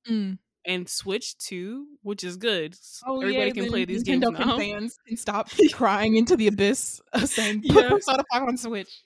[0.09, 0.39] Mm.
[0.67, 2.77] And Switch too, which is good.
[3.07, 4.59] Oh, Everybody yeah, can play these Nintendo games can now.
[4.59, 7.89] fans can stop crying into the abyss of saying Yeah.
[7.91, 9.03] Persona 5 on Switch.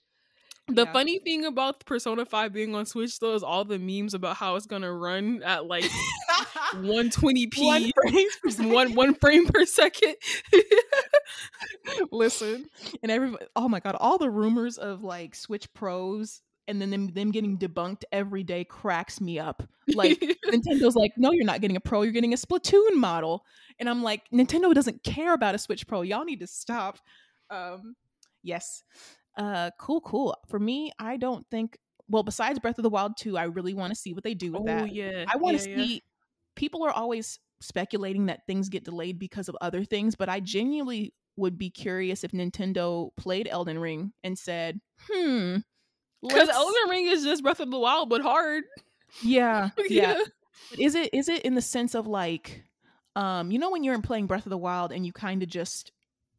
[0.70, 0.92] The Yeah.
[0.92, 4.56] funny thing about Persona 5 being on Switch though is all the memes about how
[4.56, 5.84] it's gonna run at like
[6.74, 8.72] 120p, One frame per second.
[8.72, 10.16] one one frame per second.
[12.10, 12.66] Listen,
[13.02, 13.46] and everybody.
[13.56, 17.58] Oh my god, all the rumors of like Switch Pros and then them, them getting
[17.58, 19.62] debunked every day cracks me up.
[19.94, 23.44] Like Nintendo's like, no, you're not getting a Pro, you're getting a Splatoon model,
[23.80, 26.02] and I'm like, Nintendo doesn't care about a Switch Pro.
[26.02, 26.98] Y'all need to stop.
[27.50, 27.96] Um,
[28.42, 28.84] yes,
[29.38, 30.36] uh, cool, cool.
[30.48, 31.78] For me, I don't think.
[32.10, 34.52] Well, besides Breath of the Wild 2, I really want to see what they do
[34.52, 34.94] with oh that.
[34.94, 35.84] yeah, I want to yeah, yeah.
[35.84, 36.02] see.
[36.56, 41.14] People are always speculating that things get delayed because of other things, but I genuinely
[41.36, 45.58] would be curious if Nintendo played Elden Ring and said, "Hmm,
[46.22, 48.64] Because Elden Ring is just Breath of the Wild, but hard.
[49.22, 50.22] yeah, yeah." yeah.
[50.78, 52.64] Is it is it in the sense of like,
[53.16, 55.48] um, you know, when you're in playing Breath of the Wild and you kind of
[55.48, 55.92] just,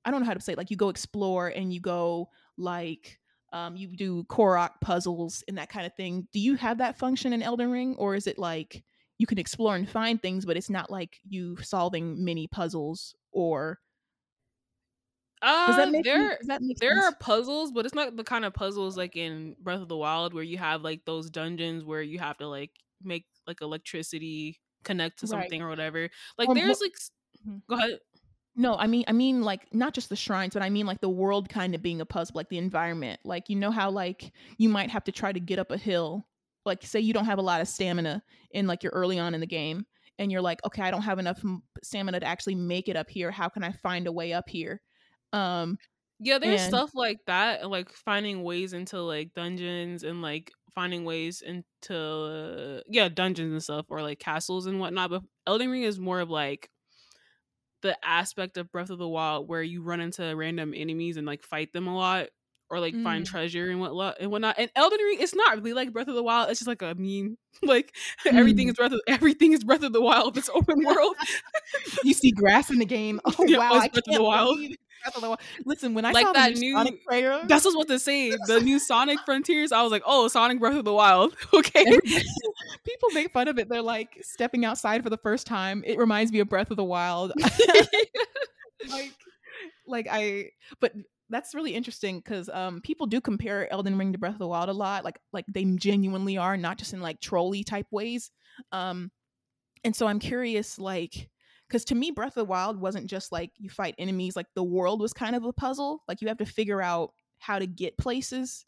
[0.06, 3.20] I don't know how to say, it, like you go explore and you go like.
[3.52, 6.28] Um, you do Korok puzzles and that kind of thing.
[6.32, 8.84] Do you have that function in Elden Ring, or is it like
[9.20, 13.80] you can explore and find things, but it's not like you solving mini puzzles or
[15.42, 18.54] Uh, that make there that make there are puzzles, but it's not the kind of
[18.54, 22.20] puzzles like in Breath of the Wild where you have like those dungeons where you
[22.20, 22.72] have to like
[23.02, 25.52] make like electricity connect to Right.
[25.52, 26.10] something or whatever.
[26.38, 26.94] Like Or there's like
[27.46, 27.64] Mhm.
[27.70, 28.00] go ahead.
[28.56, 31.10] No, I mean I mean like not just the shrines, but I mean like the
[31.10, 33.22] world kind of being a puzzle, like the environment.
[33.24, 36.28] Like you know how like you might have to try to get up a hill.
[36.66, 39.40] Like say you don't have a lot of stamina in like you're early on in
[39.42, 39.86] the game
[40.18, 41.42] and you're like, "Okay, I don't have enough
[41.84, 43.32] stamina to actually make it up here.
[43.32, 44.82] How can I find a way up here?"
[45.34, 45.78] Um
[46.20, 51.06] Yeah, there's And- stuff like that, like finding ways into like dungeons and like finding
[51.06, 55.10] ways into uh, yeah dungeons and stuff or like castles and whatnot.
[55.12, 56.70] But Elden Ring is more of like
[57.82, 61.44] the aspect of Breath of the Wild where you run into random enemies and like
[61.44, 62.28] fight them a lot
[62.70, 63.30] or like find Mm.
[63.30, 64.56] treasure and whatnot and whatnot.
[64.60, 66.50] And Elden Ring, it's not really like Breath of the Wild.
[66.50, 67.38] It's just like a meme.
[67.64, 67.94] Like
[68.26, 68.72] everything Mm.
[68.72, 70.38] is Breath of everything is Breath of the Wild.
[70.38, 71.16] It's open world.
[72.04, 73.20] you see grass in the game.
[73.40, 74.58] Oh Yeah, wow, it's I Breath of the Wild.
[74.58, 75.40] Breath of the Wild.
[75.66, 78.32] Listen, when I Like saw that the new Sonic trailer, That's what they say.
[78.48, 79.72] The new Sonic Frontiers.
[79.72, 81.36] I was like, oh, Sonic Breath of the Wild.
[81.54, 81.86] Okay.
[82.86, 83.68] People make fun of it.
[83.70, 85.84] They're like stepping outside for the first time.
[85.86, 87.32] It reminds me of Breath of the Wild.
[88.90, 89.14] like,
[89.88, 90.94] like I, but
[91.30, 94.70] that's really interesting because um people do compare Elden Ring to Breath of the Wild
[94.70, 95.04] a lot.
[95.04, 98.32] Like, like they genuinely are, not just in like trolley type ways.
[98.72, 99.12] Um,
[99.84, 101.30] and so I'm curious, like.
[101.68, 104.64] Because to me, Breath of the Wild wasn't just like you fight enemies, like the
[104.64, 106.02] world was kind of a puzzle.
[106.08, 108.66] Like you have to figure out how to get places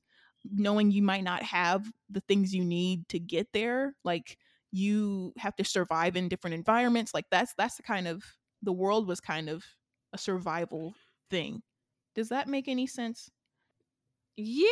[0.50, 4.38] knowing you might not have the things you need to get there like
[4.72, 8.24] you have to survive in different environments like that's that's the kind of
[8.64, 9.64] the world was kind of
[10.14, 10.94] a survival
[11.30, 11.62] thing
[12.16, 13.32] does that make any sense
[14.38, 14.68] Yeah,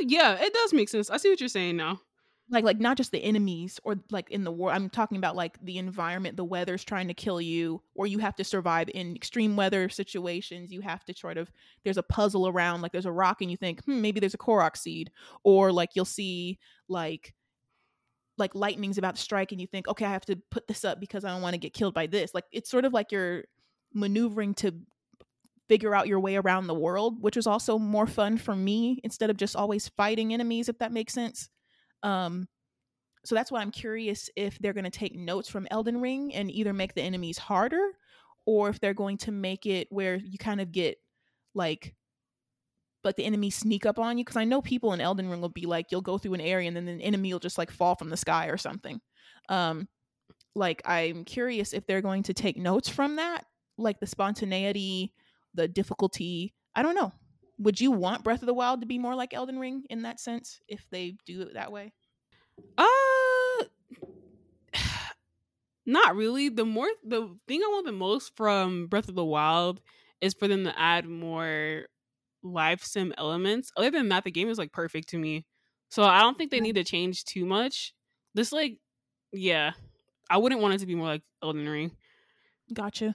[0.00, 1.10] yeah, it does make sense.
[1.10, 2.00] I see what you're saying now.
[2.48, 5.56] like like not just the enemies or like in the war i'm talking about like
[5.64, 9.54] the environment the weather's trying to kill you or you have to survive in extreme
[9.56, 11.50] weather situations you have to sort of
[11.84, 14.38] there's a puzzle around like there's a rock and you think hmm, maybe there's a
[14.38, 15.10] korok seed
[15.44, 17.32] or like you'll see like
[18.38, 21.00] like lightning's about to strike and you think okay i have to put this up
[21.00, 23.44] because i don't want to get killed by this like it's sort of like you're
[23.94, 24.74] maneuvering to
[25.68, 29.30] figure out your way around the world which is also more fun for me instead
[29.30, 31.48] of just always fighting enemies if that makes sense
[32.02, 32.48] um,
[33.24, 36.50] so that's why I'm curious if they're going to take notes from Elden Ring and
[36.50, 37.92] either make the enemies harder
[38.46, 40.98] or if they're going to make it where you kind of get
[41.54, 41.94] like
[43.04, 45.48] but the enemies sneak up on you because I know people in Elden Ring will
[45.48, 47.94] be like you'll go through an area and then the enemy will just like fall
[47.94, 49.00] from the sky or something.
[49.48, 49.88] Um
[50.54, 53.44] like I'm curious if they're going to take notes from that,
[53.78, 55.14] like the spontaneity,
[55.54, 56.54] the difficulty.
[56.74, 57.12] I don't know
[57.62, 60.20] would you want Breath of the Wild to be more like Elden Ring in that
[60.20, 61.92] sense if they do it that way?
[62.76, 63.64] Uh
[65.86, 66.48] not really.
[66.48, 69.80] The more the thing I want the most from Breath of the Wild
[70.20, 71.86] is for them to add more
[72.42, 73.70] live sim elements.
[73.76, 75.46] Other than that, the game is like perfect to me.
[75.88, 77.94] So I don't think they need to change too much.
[78.34, 78.78] This like
[79.32, 79.72] yeah.
[80.30, 81.90] I wouldn't want it to be more like Elden Ring.
[82.72, 83.14] Gotcha.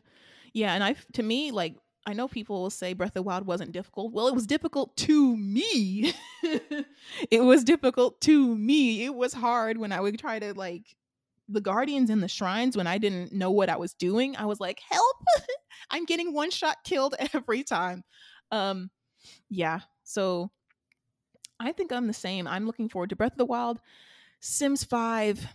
[0.54, 1.76] Yeah, and I to me like
[2.08, 4.14] I know people will say Breath of the Wild wasn't difficult.
[4.14, 6.14] Well, it was difficult to me.
[7.30, 9.04] it was difficult to me.
[9.04, 10.96] It was hard when I would try to like
[11.50, 14.38] the guardians in the shrines when I didn't know what I was doing.
[14.38, 15.18] I was like, "Help!
[15.92, 18.06] I'm getting one shot killed every time."
[18.52, 18.90] Um
[19.50, 19.82] yeah.
[20.06, 20.50] So
[21.60, 22.48] I think I'm the same.
[22.48, 23.82] I'm looking forward to Breath of the Wild.
[24.40, 25.46] Sims 5.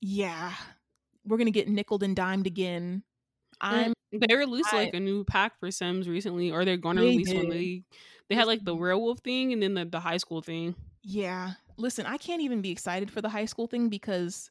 [0.00, 0.52] Yeah.
[1.24, 3.02] We're going to get nickled and dimed again.
[3.62, 6.96] Mm, I'm they released I, like a new pack for Sims recently, or they're going
[6.96, 7.36] to release did.
[7.36, 7.48] one.
[7.48, 7.82] They
[8.28, 10.74] they had like the werewolf thing and then the, the high school thing.
[11.02, 14.50] Yeah, listen, I can't even be excited for the high school thing because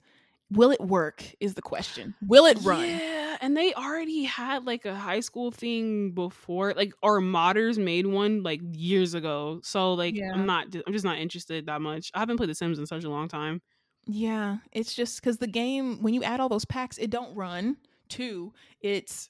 [0.51, 2.13] will it work is the question.
[2.27, 2.87] Will it run?
[2.87, 6.73] Yeah, and they already had like a high school thing before.
[6.73, 9.59] Like our modders made one like years ago.
[9.63, 10.31] So like yeah.
[10.33, 12.11] I'm not I'm just not interested that much.
[12.13, 13.61] I haven't played The Sims in such a long time.
[14.05, 17.77] Yeah, it's just cuz the game when you add all those packs it don't run.
[18.13, 19.29] Two, it's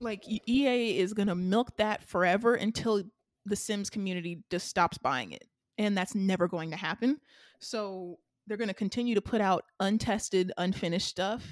[0.00, 3.02] like EA is going to milk that forever until
[3.46, 5.44] the Sims community just stops buying it.
[5.76, 7.18] And that's never going to happen.
[7.60, 11.44] So they're going to continue to put out untested, unfinished stuff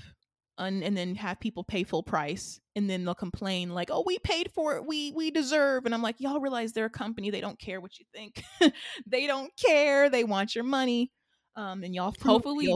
[0.58, 4.18] un- and then have people pay full price and then they'll complain like, "Oh, we
[4.18, 4.86] paid for it.
[4.86, 7.30] We we deserve." And I'm like, "Y'all realize they're a company.
[7.30, 8.42] They don't care what you think.
[9.06, 10.10] they don't care.
[10.10, 11.10] They want your money."
[11.56, 12.68] Um and y'all hopefully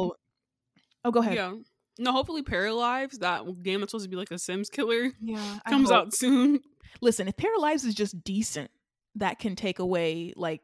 [1.05, 1.35] Oh, go ahead.
[1.35, 1.55] Yeah.
[2.01, 5.91] No, hopefully Paralives, that game that's supposed to be like a Sims killer, yeah, comes
[5.91, 6.61] out soon.
[7.03, 8.71] Listen, if Paralives is just decent,
[9.17, 10.63] that can take away like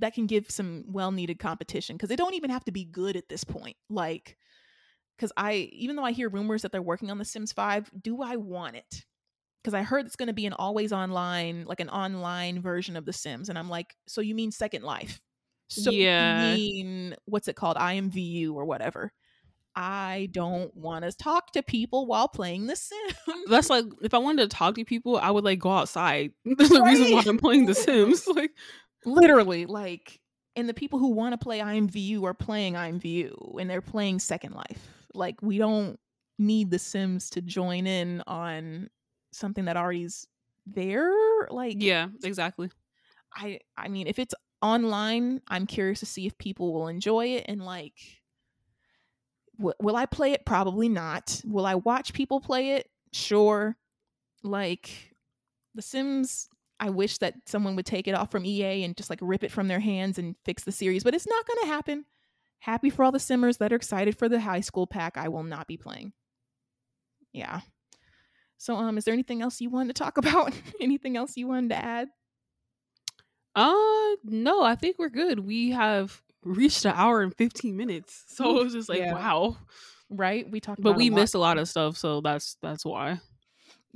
[0.00, 3.28] that can give some well-needed competition because they don't even have to be good at
[3.28, 3.76] this point.
[3.88, 4.36] Like,
[5.16, 8.20] because I even though I hear rumors that they're working on the Sims Five, do
[8.20, 9.04] I want it?
[9.62, 13.04] Because I heard it's going to be an always online, like an online version of
[13.04, 15.20] the Sims, and I'm like, so you mean Second Life?
[15.68, 16.54] So yeah.
[16.54, 19.12] you mean what's it called, IMVU or whatever?
[19.76, 23.14] I don't want to talk to people while playing The Sims.
[23.48, 26.32] That's like if I wanted to talk to people, I would like go outside.
[26.44, 28.26] That's the reason why I'm playing The Sims.
[28.26, 28.52] Like
[29.04, 30.20] literally, like
[30.56, 34.54] and the people who want to play IMVU are playing IMVU and they're playing Second
[34.54, 34.88] Life.
[35.12, 35.98] Like we don't
[36.38, 38.88] need The Sims to join in on
[39.32, 40.26] something that already's
[40.66, 41.12] there.
[41.50, 42.70] Like Yeah, exactly.
[43.34, 47.46] I I mean if it's online, I'm curious to see if people will enjoy it
[47.48, 47.94] and like
[49.58, 50.44] w- will I play it?
[50.44, 51.40] Probably not.
[51.44, 52.88] Will I watch people play it?
[53.12, 53.76] Sure.
[54.42, 55.14] Like
[55.74, 56.48] The Sims,
[56.80, 59.52] I wish that someone would take it off from EA and just like rip it
[59.52, 62.04] from their hands and fix the series, but it's not going to happen.
[62.58, 65.16] Happy for all the simmers that are excited for the high school pack.
[65.16, 66.12] I will not be playing.
[67.32, 67.60] Yeah.
[68.56, 70.52] So um is there anything else you wanted to talk about?
[70.80, 72.08] anything else you wanted to add?
[73.54, 75.40] Uh no, I think we're good.
[75.40, 78.24] We have reached an hour and 15 minutes.
[78.28, 79.14] So it was just like, yeah.
[79.14, 79.56] wow.
[80.10, 80.48] Right?
[80.50, 83.20] We talked But we a missed a lot of stuff, so that's that's why.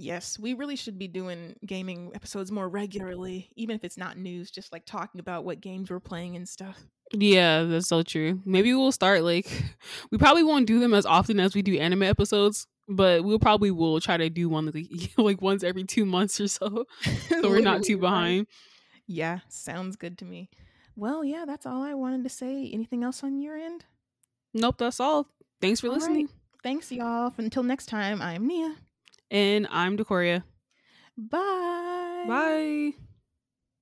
[0.01, 4.49] Yes, we really should be doing gaming episodes more regularly, even if it's not news,
[4.49, 6.81] just like talking about what games we're playing and stuff.
[7.13, 8.41] Yeah, that's so true.
[8.45, 9.51] Maybe we'll start like
[10.13, 13.73] we probably won't do them as often as we do anime episodes, but we'll probably
[13.73, 14.87] will try to do one like,
[15.19, 16.85] like once every two months or so,
[17.29, 18.47] so we're not too behind.
[19.07, 20.49] Yeah, sounds good to me.
[20.99, 22.69] Well, yeah, that's all I wanted to say.
[22.73, 23.85] Anything else on your end?
[24.53, 25.29] Nope, that's all.
[25.61, 26.27] Thanks for all listening.
[26.27, 26.35] Right.
[26.65, 27.33] Thanks, y'all.
[27.39, 28.75] Until next time, I'm Nia.
[29.31, 30.43] And I'm Decoria.
[31.17, 32.25] Bye.
[32.27, 32.93] Bye.